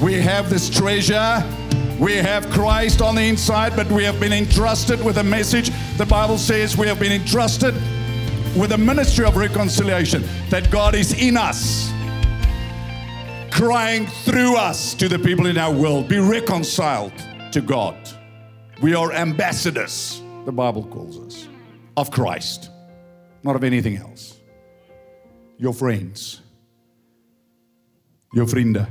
[0.00, 1.42] We have this treasure.
[1.98, 5.72] We have Christ on the inside, but we have been entrusted with a message.
[5.96, 7.74] The Bible says we have been entrusted
[8.56, 11.90] with a ministry of reconciliation, that God is in us.
[13.50, 17.12] crying through us to the people in our world be reconciled
[17.52, 17.96] to God.
[18.82, 21.48] We are ambassadors, the Bible calls us,
[21.96, 22.68] of Christ,
[23.44, 24.40] not of anything else.
[25.56, 26.40] Your friends,
[28.34, 28.88] your vriende.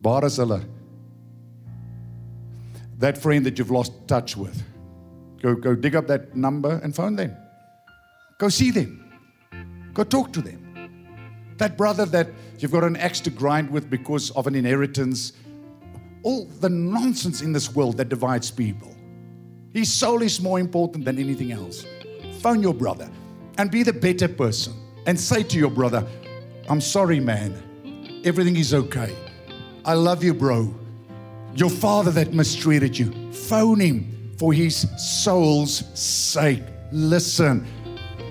[0.00, 0.64] Waar is hulle?
[2.96, 4.62] That friend that you've lost touch with.
[5.42, 7.36] Go, go dig up that number and phone them.
[8.38, 9.04] Go see them.
[9.92, 10.60] Go talk to them.
[11.58, 12.28] That brother that
[12.58, 15.34] you've got an axe to grind with because of an inheritance.
[16.24, 18.94] All the nonsense in this world that divides people.
[19.72, 21.86] His soul is more important than anything else.
[22.40, 23.10] Phone your brother
[23.58, 24.72] and be the better person
[25.06, 26.06] and say to your brother,
[26.68, 28.22] I'm sorry, man.
[28.24, 29.14] Everything is okay.
[29.84, 30.74] I love you, bro.
[31.54, 36.62] Your father that mistreated you, phone him for his soul's sake.
[36.90, 37.66] Listen,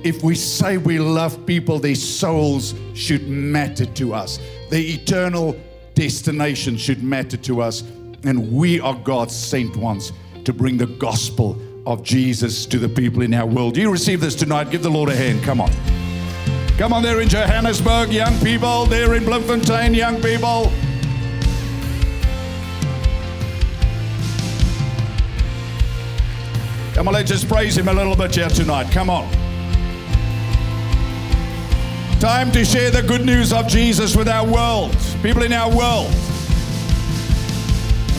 [0.03, 4.39] if we say we love people, their souls should matter to us.
[4.69, 5.55] The eternal
[5.93, 7.83] destination should matter to us.
[8.23, 10.13] And we are God's sent ones
[10.45, 13.73] to bring the gospel of Jesus to the people in our world.
[13.73, 14.71] Do you receive this tonight?
[14.71, 15.43] Give the Lord a hand.
[15.43, 15.71] Come on.
[16.77, 18.85] Come on, there in Johannesburg, young people.
[18.85, 20.71] There in Bloemfontein, young people.
[26.93, 28.91] Come on, let's just praise Him a little bit here tonight.
[28.91, 29.42] Come on.
[32.23, 36.09] Time to share the good news of Jesus with our world, people in our world.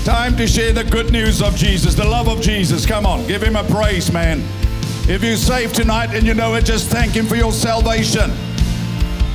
[0.04, 2.84] Time to share the good news of Jesus, the love of Jesus.
[2.84, 4.40] Come on, give Him a praise, man.
[5.08, 8.30] If you're saved tonight and you know it, just thank Him for your salvation.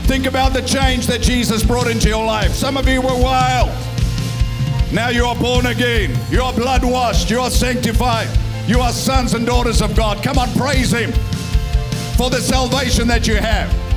[0.03, 2.51] Think about the change that Jesus brought into your life.
[2.51, 3.71] Some of you were wild.
[4.93, 6.15] Now you are born again.
[6.29, 7.31] You are blood washed.
[7.31, 8.29] You are sanctified.
[8.67, 10.23] You are sons and daughters of God.
[10.23, 11.11] Come on, praise Him
[12.15, 13.88] for the salvation that you have.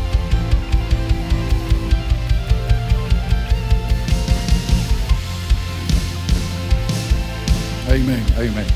[7.92, 8.24] Amen.
[8.38, 8.66] Amen.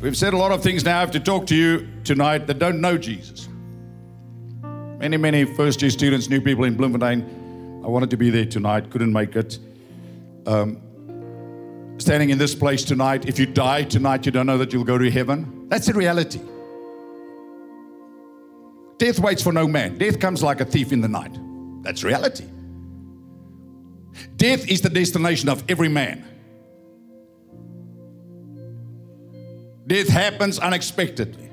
[0.00, 0.98] We've said a lot of things now.
[0.98, 3.48] I have to talk to you tonight that don't know Jesus.
[4.62, 7.82] Many, many first year students, new people in Bloemfontein.
[7.84, 9.58] I wanted to be there tonight, couldn't make it.
[10.46, 10.80] Um,
[11.98, 14.96] standing in this place tonight, if you die tonight, you don't know that you'll go
[14.96, 15.66] to heaven.
[15.68, 16.40] That's the reality.
[18.98, 19.98] Death waits for no man.
[19.98, 21.36] Death comes like a thief in the night.
[21.82, 22.46] That's reality.
[24.36, 26.30] Death is the destination of every man.
[29.90, 31.50] Death happens unexpectedly.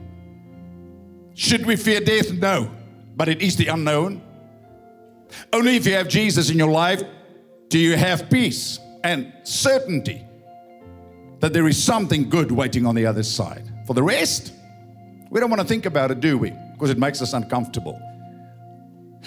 [1.33, 2.31] Should we fear death?
[2.31, 2.69] No,
[3.15, 4.21] but it is the unknown.
[5.51, 7.01] Only if you have Jesus in your life
[7.69, 10.23] do you have peace and certainty
[11.39, 13.73] that there is something good waiting on the other side.
[13.88, 14.53] For the rest,
[15.31, 16.51] we don't want to think about it, do we?
[16.73, 17.99] Because it makes us uncomfortable.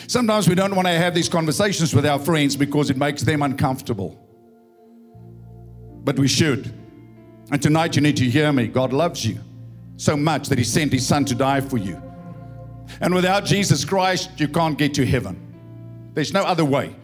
[0.06, 3.42] Sometimes we don't want to have these conversations with our friends because it makes them
[3.42, 4.16] uncomfortable.
[6.04, 6.72] But we should.
[7.51, 8.68] And tonight you need to hear me.
[8.68, 9.38] God loves you
[9.96, 12.01] so much that He sent His Son to die for you.
[13.01, 16.11] And without Jesus Christ, you can't get to heaven.
[16.14, 16.94] There's no other way.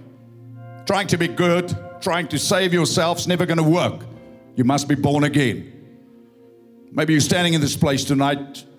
[0.85, 4.03] Trying to be good, trying to save yourself is never going to work.
[4.55, 5.73] You must be born again.
[6.93, 8.67] Maybe you're standing in this place tonight